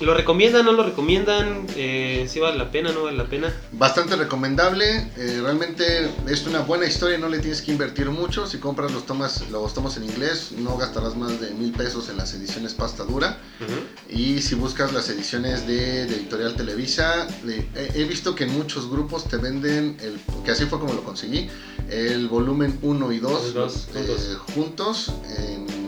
¿lo 0.00 0.12
recomiendan, 0.14 0.64
no 0.64 0.72
lo 0.72 0.82
recomiendan? 0.82 1.66
Eh, 1.76 2.26
¿Sí 2.30 2.40
vale 2.40 2.56
la 2.58 2.70
pena, 2.70 2.92
no 2.92 3.04
vale 3.04 3.16
la 3.16 3.24
pena? 3.24 3.52
Bastante 3.72 4.16
recomendable, 4.16 4.84
eh, 5.16 5.40
realmente 5.42 6.10
es 6.28 6.46
una 6.46 6.60
buena 6.60 6.86
historia, 6.86 7.16
no 7.18 7.28
le 7.28 7.38
tienes 7.38 7.62
que 7.62 7.72
invertir 7.72 8.10
mucho, 8.10 8.46
si 8.46 8.58
compras 8.58 8.92
los 8.92 9.06
tomas, 9.06 9.48
los 9.50 9.72
tomos 9.74 9.96
en 9.96 10.04
inglés 10.04 10.52
no 10.58 10.76
gastarás 10.76 11.16
más 11.16 11.40
de 11.40 11.50
mil 11.54 11.72
pesos 11.72 12.08
en 12.08 12.16
las 12.16 12.34
ediciones 12.34 12.74
pasta 12.74 13.04
dura 13.04 13.38
y 14.08 14.40
si 14.42 14.54
buscas 14.54 14.92
las 14.92 15.08
ediciones 15.08 15.66
de, 15.66 16.06
de 16.06 16.16
Editorial 16.16 16.54
Televisa, 16.54 17.26
de- 17.42 17.66
he, 17.74 18.00
he 18.00 18.04
visto 18.04 18.34
que 18.34 18.44
en 18.44 18.52
muchos 18.52 18.88
grupos 18.90 19.24
te 19.28 19.36
venden, 19.36 19.96
el, 20.00 20.18
que 20.44 20.50
así 20.50 20.64
fue 20.66 20.78
como 20.80 20.92
lo 20.94 21.02
conseguí, 21.02 21.48
el 21.88 22.28
volumen 22.28 22.78
1 22.82 23.12
y 23.12 23.18
2 23.18 23.32
Los 23.32 23.54
dos, 23.54 23.86
juntos. 23.94 24.38
juntos 24.54 25.12
en 25.38 25.83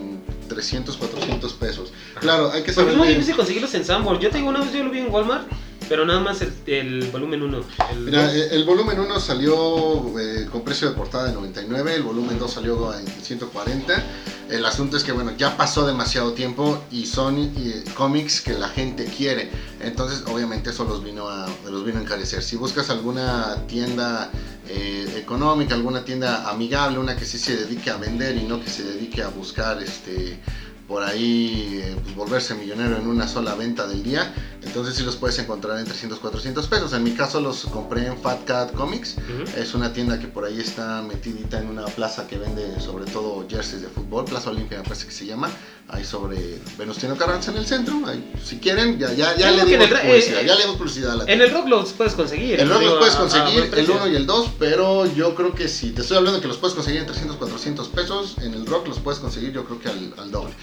300, 0.57 0.97
400 0.97 1.53
pesos. 1.53 1.93
Claro, 2.19 2.51
hay 2.51 2.63
que 2.63 2.73
saber... 2.73 2.93
es 2.93 2.97
muy 2.97 3.09
difícil 3.09 3.35
conseguirlos 3.35 3.75
en 3.75 3.85
Sanborn. 3.85 4.19
Yo 4.19 4.31
te 4.31 4.37
digo, 4.39 4.49
una 4.49 4.59
vez 4.61 4.73
yo 4.73 4.83
lo 4.83 4.89
vi 4.89 4.97
en 4.97 5.13
Walmart, 5.13 5.47
pero 5.87 6.03
nada 6.03 6.19
más 6.19 6.41
el, 6.41 6.51
el 6.65 7.09
volumen 7.11 7.43
1. 7.43 7.61
El 7.91 7.99
Mira, 7.99 8.23
dos. 8.23 8.33
eh, 8.33 8.47
el 8.53 8.63
volumen 8.65 8.99
1 8.99 9.19
salió 9.19 10.19
eh, 10.19 10.47
con 10.51 10.63
precio 10.63 10.89
de 10.89 10.95
portada 10.95 11.27
de 11.27 11.33
99, 11.33 11.93
el 11.93 12.01
volumen 12.01 12.39
2 12.39 12.51
salió 12.51 12.91
en 12.97 13.05
140. 13.05 14.03
El 14.49 14.65
asunto 14.65 14.97
es 14.97 15.03
que, 15.03 15.11
bueno, 15.11 15.31
ya 15.37 15.55
pasó 15.57 15.85
demasiado 15.85 16.31
tiempo 16.33 16.81
y 16.89 17.05
son 17.05 17.37
eh, 17.37 17.83
cómics 17.93 18.41
que 18.41 18.53
la 18.53 18.69
gente 18.69 19.05
quiere. 19.05 19.51
Entonces, 19.81 20.23
obviamente, 20.25 20.71
eso 20.71 20.85
los 20.85 21.03
vino 21.03 21.29
a, 21.29 21.47
los 21.69 21.85
vino 21.85 21.99
a 21.99 22.01
encarecer. 22.01 22.41
Si 22.41 22.55
buscas 22.55 22.89
alguna 22.89 23.57
tienda 23.67 24.31
eh, 24.69 25.13
económica, 25.17 25.75
alguna 25.75 26.03
tienda 26.03 26.49
amigable, 26.49 26.99
una 26.99 27.15
que 27.15 27.25
sí 27.25 27.37
se 27.37 27.55
dedique 27.55 27.89
a 27.89 27.97
vender 27.97 28.35
y 28.37 28.43
no 28.43 28.61
que 28.61 28.69
se 28.69 28.83
dedique 28.83 29.21
a 29.21 29.29
buscar 29.29 29.81
este 29.81 30.39
por 30.87 31.03
ahí 31.03 31.81
eh, 31.83 31.95
pues, 32.01 32.15
volverse 32.15 32.55
millonario 32.55 32.97
en 32.97 33.07
una 33.07 33.27
sola 33.27 33.55
venta 33.55 33.87
del 33.87 34.03
día. 34.03 34.33
Entonces 34.63 34.95
sí 34.95 35.03
los 35.03 35.15
puedes 35.15 35.37
encontrar 35.39 35.77
en 35.79 35.85
300, 35.85 36.19
400 36.19 36.67
pesos. 36.67 36.93
En 36.93 37.03
mi 37.03 37.11
caso 37.11 37.39
los 37.39 37.65
compré 37.65 38.07
en 38.07 38.17
Fat 38.17 38.43
Cat 38.45 38.73
Comics. 38.73 39.15
Ujú. 39.17 39.59
Es 39.59 39.73
una 39.73 39.93
tienda 39.93 40.19
que 40.19 40.27
por 40.27 40.45
ahí 40.45 40.59
está 40.59 41.01
metidita 41.01 41.59
en 41.59 41.67
una 41.69 41.85
plaza 41.85 42.27
que 42.27 42.37
vende 42.37 42.79
sobre 42.81 43.05
todo 43.05 43.45
jerseys 43.49 43.81
de 43.81 43.87
fútbol, 43.87 44.25
Plaza 44.25 44.49
Olimpia 44.49 44.77
me 44.79 44.83
parece 44.83 45.05
que 45.05 45.11
se 45.11 45.25
llama, 45.25 45.49
ahí 45.89 46.03
sobre 46.03 46.59
Venustiano 46.77 47.15
Carranza 47.15 47.51
en 47.51 47.57
el 47.57 47.65
centro, 47.65 48.01
ahí, 48.05 48.33
si 48.43 48.57
quieren, 48.57 48.97
ya, 48.99 49.13
ya, 49.13 49.35
ya 49.37 49.51
le 49.51 49.61
en 49.61 49.67
dimos 49.67 49.87
publicidad, 49.87 50.41
eh, 50.41 50.45
ya 50.45 50.55
le 50.55 50.61
dimos 50.63 50.77
publicidad 50.77 51.11
a 51.11 51.15
la 51.15 51.21
En 51.23 51.27
tienda. 51.27 51.45
el 51.45 51.51
rock 51.51 51.67
los 51.69 51.93
puedes 51.93 52.13
conseguir. 52.13 52.59
El 52.59 52.69
rock 52.69 52.81
los 52.83 52.97
puedes 52.97 53.15
conseguir, 53.15 53.63
el 53.63 53.69
precio. 53.69 53.95
1 53.95 54.07
y 54.07 54.15
el 54.15 54.25
2, 54.25 54.49
pero 54.59 55.05
yo 55.13 55.33
creo 55.35 55.53
que 55.53 55.67
si 55.67 55.91
te 55.91 56.01
estoy 56.01 56.17
hablando 56.17 56.41
que 56.41 56.47
los 56.47 56.57
puedes 56.57 56.75
conseguir 56.75 57.01
en 57.01 57.07
300, 57.07 57.37
400 57.37 57.87
pesos, 57.89 58.35
en 58.39 58.53
el 58.53 58.65
rock 58.65 58.87
los 58.87 58.99
puedes 58.99 59.19
conseguir 59.19 59.53
yo 59.53 59.63
creo 59.65 59.79
que 59.79 59.89
al, 59.89 60.13
al 60.17 60.31
doble. 60.31 60.53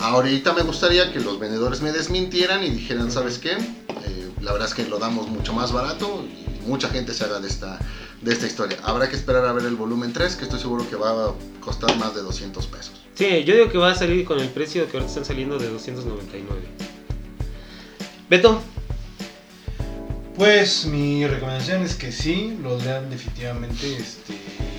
Ahorita 0.00 0.54
me 0.54 0.62
gustaría 0.62 1.12
que 1.12 1.20
los 1.20 1.38
vendedores 1.38 1.82
me 1.82 1.92
desmintieran 1.92 2.64
y 2.64 2.70
dijeran, 2.70 3.12
¿sabes 3.12 3.38
qué? 3.38 3.52
Eh, 3.52 4.30
la 4.40 4.52
verdad 4.52 4.66
es 4.66 4.74
que 4.74 4.86
lo 4.86 4.98
damos 4.98 5.28
mucho 5.28 5.52
más 5.52 5.72
barato 5.72 6.24
y 6.24 6.66
mucha 6.66 6.88
gente 6.88 7.12
se 7.12 7.24
haga 7.24 7.38
de 7.38 7.46
esta, 7.48 7.78
de 8.22 8.32
esta 8.32 8.46
historia. 8.46 8.78
Habrá 8.82 9.10
que 9.10 9.16
esperar 9.16 9.44
a 9.44 9.52
ver 9.52 9.66
el 9.66 9.76
volumen 9.76 10.14
3, 10.14 10.36
que 10.36 10.44
estoy 10.44 10.58
seguro 10.58 10.88
que 10.88 10.96
va 10.96 11.10
a 11.10 11.34
costar 11.60 11.94
más 11.98 12.14
de 12.14 12.22
200 12.22 12.66
pesos. 12.68 12.92
Sí, 13.14 13.44
yo 13.44 13.54
digo 13.54 13.68
que 13.68 13.76
va 13.76 13.90
a 13.90 13.94
salir 13.94 14.24
con 14.24 14.40
el 14.40 14.48
precio 14.48 14.86
que 14.90 14.96
ahorita 14.96 15.10
están 15.10 15.26
saliendo 15.26 15.58
de 15.58 15.68
299. 15.68 16.62
Beto, 18.30 18.62
Pues 20.34 20.86
mi 20.86 21.26
recomendación 21.26 21.82
es 21.82 21.94
que 21.94 22.10
sí, 22.10 22.56
los 22.62 22.82
lean 22.84 23.10
definitivamente, 23.10 23.98
este, 23.98 24.34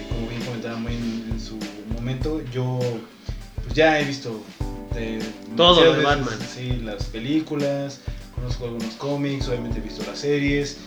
como 0.09 0.27
bien 0.27 0.41
comentaba 0.41 0.77
muy 0.77 0.93
en, 0.93 1.29
en 1.31 1.39
su 1.39 1.59
momento, 1.93 2.41
yo 2.51 2.79
pues 3.63 3.75
ya 3.75 3.99
he 3.99 4.05
visto 4.05 4.41
de- 4.93 5.19
Todo 5.55 5.93
de 5.93 6.03
Batman. 6.03 6.37
Sí, 6.53 6.81
las 6.83 7.05
películas, 7.05 7.99
conozco 8.35 8.65
algunos 8.65 8.95
cómics, 8.95 9.47
obviamente 9.47 9.79
he 9.79 9.81
visto 9.81 10.03
las 10.07 10.19
series 10.19 10.77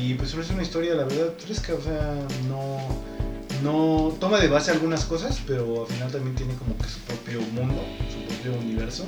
y 0.00 0.14
pues 0.14 0.34
es 0.34 0.50
una 0.50 0.62
historia 0.62 0.94
la 0.94 1.04
verdad 1.04 1.32
fresca, 1.38 1.74
o 1.74 1.82
sea, 1.82 2.14
no, 2.48 2.78
no 3.62 4.14
toma 4.20 4.38
de 4.40 4.48
base 4.48 4.70
algunas 4.70 5.04
cosas, 5.04 5.40
pero 5.46 5.82
al 5.82 5.92
final 5.92 6.10
también 6.10 6.34
tiene 6.36 6.54
como 6.54 6.76
que 6.78 6.84
su 6.88 6.98
propio 7.00 7.40
mundo, 7.52 7.82
su 8.10 8.26
propio 8.26 8.58
universo 8.60 9.04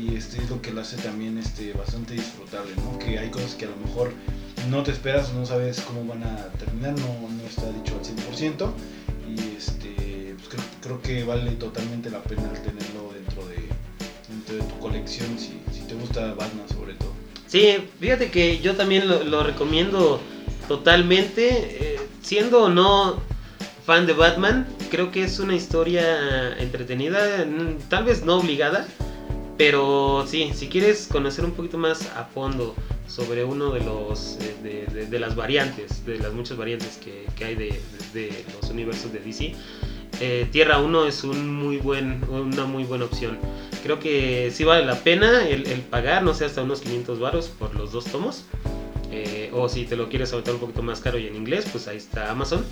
y 0.00 0.14
este 0.16 0.42
es 0.42 0.50
lo 0.50 0.60
que 0.62 0.72
lo 0.72 0.80
hace 0.80 0.96
también 0.96 1.38
este 1.38 1.72
bastante 1.72 2.14
disfrutable, 2.14 2.72
¿no? 2.76 2.98
Que 2.98 3.18
hay 3.18 3.30
cosas 3.30 3.54
que 3.54 3.64
a 3.64 3.68
lo 3.68 3.76
mejor 3.76 4.12
no 4.70 4.82
te 4.82 4.90
esperas, 4.92 5.32
no 5.32 5.46
sabes 5.46 5.80
cómo 5.80 6.04
van 6.04 6.22
a 6.24 6.46
terminar, 6.58 6.92
no, 6.98 7.06
no 7.28 7.48
está 7.48 7.70
dicho 7.72 7.94
al 7.96 8.04
100% 8.04 8.70
y 9.28 9.56
este 9.56 10.34
pues 10.36 10.48
creo, 10.48 10.64
creo 10.82 11.02
que 11.02 11.24
vale 11.24 11.52
totalmente 11.52 12.10
la 12.10 12.22
pena 12.22 12.52
tenerlo 12.52 13.12
colección 14.78 15.38
si, 15.38 15.60
si 15.72 15.86
te 15.86 15.94
gusta 15.94 16.34
Batman 16.34 16.68
sobre 16.68 16.94
todo. 16.94 17.12
Sí, 17.46 17.76
fíjate 18.00 18.30
que 18.30 18.58
yo 18.60 18.74
también 18.76 19.08
lo, 19.08 19.24
lo 19.24 19.42
recomiendo 19.42 20.20
totalmente. 20.68 21.48
eh, 21.94 22.00
siendo 22.22 22.64
o 22.64 22.68
no 22.68 23.20
fan 23.86 24.06
de 24.06 24.12
Batman, 24.12 24.66
creo 24.90 25.10
que 25.10 25.24
es 25.24 25.38
una 25.38 25.54
historia 25.54 26.58
entretenida, 26.58 27.44
mm, 27.46 27.88
tal 27.88 28.04
vez 28.04 28.22
no 28.22 28.36
obligada, 28.36 28.86
pero 29.56 30.24
sí, 30.28 30.50
si 30.54 30.68
quieres 30.68 31.08
conocer 31.10 31.44
un 31.44 31.52
poquito 31.52 31.78
más 31.78 32.02
a 32.14 32.24
fondo 32.24 32.74
sobre 33.06 33.44
uno 33.44 33.70
de 33.72 33.80
los 33.80 34.36
eh, 34.42 34.54
de, 34.62 34.86
de- 34.94 35.06
de 35.06 35.18
las 35.18 35.34
variantes, 35.34 36.04
de 36.04 36.18
las 36.18 36.34
muchas 36.34 36.58
variantes 36.58 36.98
que, 37.02 37.24
que 37.34 37.44
hay 37.46 37.54
de, 37.54 37.80
de- 38.12 38.44
los 38.60 38.70
universos 38.70 39.10
de 39.12 39.20
DC, 39.20 39.54
eh, 40.20 40.46
Tierra 40.52 40.78
1 40.80 41.06
es 41.06 41.24
un 41.24 41.54
muy 41.54 41.78
buen, 41.78 42.22
una 42.28 42.66
muy 42.66 42.84
buena 42.84 43.06
opción. 43.06 43.38
Creo 43.82 43.98
que 43.98 44.50
sí 44.52 44.64
vale 44.64 44.84
la 44.84 44.96
pena 44.96 45.46
el, 45.48 45.66
el 45.66 45.80
pagar, 45.80 46.22
no 46.22 46.34
sé, 46.34 46.44
hasta 46.44 46.62
unos 46.62 46.80
500 46.80 47.18
varos 47.20 47.48
por 47.48 47.74
los 47.74 47.92
dos 47.92 48.04
tomos. 48.04 48.44
Eh, 49.10 49.50
o 49.54 49.68
si 49.68 49.84
te 49.84 49.96
lo 49.96 50.08
quieres 50.08 50.32
aventar 50.32 50.54
un 50.54 50.60
poquito 50.60 50.82
más 50.82 51.00
caro 51.00 51.18
y 51.18 51.26
en 51.26 51.34
inglés, 51.36 51.66
pues 51.70 51.88
ahí 51.88 51.96
está 51.96 52.30
Amazon. 52.30 52.64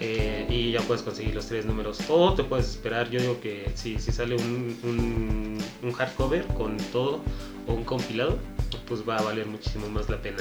Eh, 0.00 0.46
y 0.50 0.72
ya 0.72 0.80
puedes 0.82 1.02
conseguir 1.02 1.34
los 1.34 1.46
tres 1.46 1.64
números. 1.64 1.98
O 2.08 2.34
te 2.34 2.44
puedes 2.44 2.68
esperar, 2.68 3.10
yo 3.10 3.20
digo 3.20 3.40
que 3.40 3.70
si, 3.74 3.98
si 3.98 4.12
sale 4.12 4.36
un, 4.36 4.76
un, 4.82 5.58
un 5.82 5.92
hardcover 5.92 6.46
con 6.48 6.76
todo 6.92 7.20
o 7.66 7.74
un 7.74 7.84
compilado, 7.84 8.38
pues 8.86 9.08
va 9.08 9.16
a 9.16 9.22
valer 9.22 9.46
muchísimo 9.46 9.88
más 9.88 10.08
la 10.08 10.20
pena. 10.20 10.38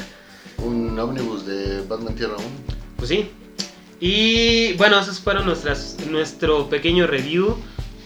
Un 0.58 0.98
ómnibus 0.98 1.46
de 1.46 1.82
Batman 1.82 2.16
Tierra 2.16 2.36
1. 2.38 2.46
Pues 2.98 3.10
sí. 3.10 3.30
Y 4.00 4.74
bueno, 4.74 5.00
esos 5.00 5.20
fueron 5.20 5.46
nuestras, 5.46 5.98
nuestro 6.10 6.70
pequeño 6.70 7.08
review 7.08 7.56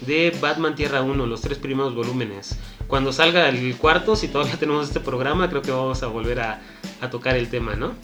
de 0.06 0.36
Batman 0.40 0.74
Tierra 0.74 1.02
1, 1.02 1.26
los 1.26 1.40
tres 1.40 1.58
primeros 1.58 1.94
volúmenes. 1.94 2.56
Cuando 2.86 3.12
salga 3.12 3.48
el 3.48 3.76
cuarto, 3.76 4.16
si 4.16 4.28
todavía 4.28 4.56
tenemos 4.58 4.88
este 4.88 5.00
programa, 5.00 5.48
creo 5.48 5.62
que 5.62 5.70
vamos 5.70 6.02
a 6.02 6.06
volver 6.06 6.40
a, 6.40 6.62
a 7.00 7.10
tocar 7.10 7.36
el 7.36 7.48
tema, 7.48 7.74
¿no? 7.74 7.94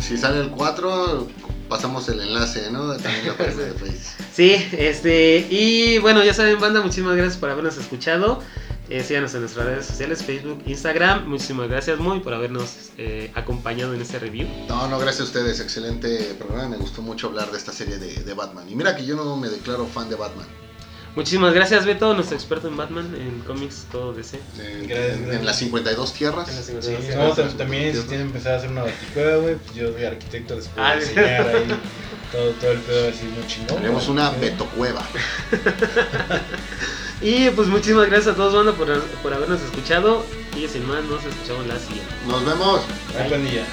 Si 0.00 0.18
sale 0.18 0.40
el 0.40 0.50
4, 0.50 1.26
pasamos 1.68 2.08
el 2.08 2.20
enlace, 2.20 2.70
¿no? 2.70 2.94
También 2.96 3.28
la 3.28 3.34
página 3.38 3.62
de 3.62 3.72
Facebook. 3.72 4.26
Sí, 4.32 4.54
este, 4.72 5.46
y 5.50 5.98
bueno, 5.98 6.22
ya 6.22 6.34
saben, 6.34 6.60
banda, 6.60 6.80
muchísimas 6.82 7.16
gracias 7.16 7.38
por 7.38 7.50
habernos 7.50 7.76
escuchado. 7.78 8.42
Eh, 8.88 9.02
síganos 9.02 9.34
en 9.34 9.40
nuestras 9.40 9.66
redes 9.66 9.86
sociales, 9.86 10.22
Facebook, 10.22 10.62
Instagram. 10.66 11.26
Muchísimas 11.26 11.68
gracias, 11.68 11.98
muy, 11.98 12.20
por 12.20 12.34
habernos 12.34 12.90
eh, 12.98 13.32
acompañado 13.34 13.94
en 13.94 14.00
este 14.00 14.18
review. 14.20 14.46
No, 14.68 14.86
no, 14.86 14.98
gracias 14.98 15.22
a 15.22 15.24
ustedes. 15.24 15.58
Excelente 15.58 16.36
programa. 16.38 16.68
Me 16.68 16.76
gustó 16.76 17.02
mucho 17.02 17.26
hablar 17.26 17.50
de 17.50 17.58
esta 17.58 17.72
serie 17.72 17.98
de, 17.98 18.22
de 18.22 18.34
Batman. 18.34 18.68
Y 18.68 18.76
mira 18.76 18.94
que 18.94 19.04
yo 19.04 19.16
no 19.16 19.36
me 19.36 19.48
declaro 19.48 19.86
fan 19.86 20.08
de 20.08 20.14
Batman. 20.14 20.46
Muchísimas 21.16 21.54
gracias, 21.54 21.86
Beto, 21.86 22.12
nuestro 22.14 22.36
experto 22.36 22.68
en 22.68 22.76
Batman, 22.76 23.06
en 23.18 23.40
cómics, 23.46 23.86
todo 23.90 24.12
DC. 24.12 24.36
En, 24.58 24.86
Gracias, 24.86 25.14
en- 25.14 25.22
gracias. 25.22 25.40
en 25.40 25.46
las 25.46 25.58
52 25.58 26.12
tierras. 26.12 26.48
En 26.50 26.56
las 26.56 26.64
Sí, 26.66 26.72
52 26.72 27.16
no, 27.16 27.24
gracias. 27.24 27.48
tam- 27.54 27.56
también 27.56 27.94
si 28.08 28.14
empezar 28.14 28.52
a 28.52 28.56
hacer 28.58 28.70
una 28.70 28.82
baticueva, 28.82 29.36
güey, 29.38 29.54
pues 29.56 29.74
yo 29.74 29.92
soy 29.92 30.04
arquitecto, 30.04 30.54
les 30.54 30.68
puedo 30.68 30.86
Ah, 30.86 30.94
enseñar 30.94 31.48
ahí 31.48 31.64
todo, 32.30 32.50
todo 32.60 32.70
el 32.72 32.78
pedo 32.80 33.08
así 33.08 33.24
muy 33.34 33.46
chingón. 33.46 33.76
Tenemos 33.76 34.08
una 34.08 34.30
Sí. 34.30 34.36
Betocueva. 34.40 35.02
Y 37.22 37.48
pues 37.50 37.66
muchísimas 37.68 38.06
gracias 38.10 38.34
a 38.34 38.36
todos, 38.36 38.52
banda, 38.54 38.72
por, 38.72 39.00
por 39.22 39.32
habernos 39.32 39.62
escuchado. 39.62 40.22
Y 40.54 40.68
sin 40.68 40.86
más, 40.86 41.02
nos 41.04 41.24
escuchamos 41.24 41.66
la 41.66 41.78
siguiente. 41.78 42.12
Nos 42.28 42.44
vemos. 42.44 42.82
Ay, 43.18 43.30
pandilla. 43.30 43.64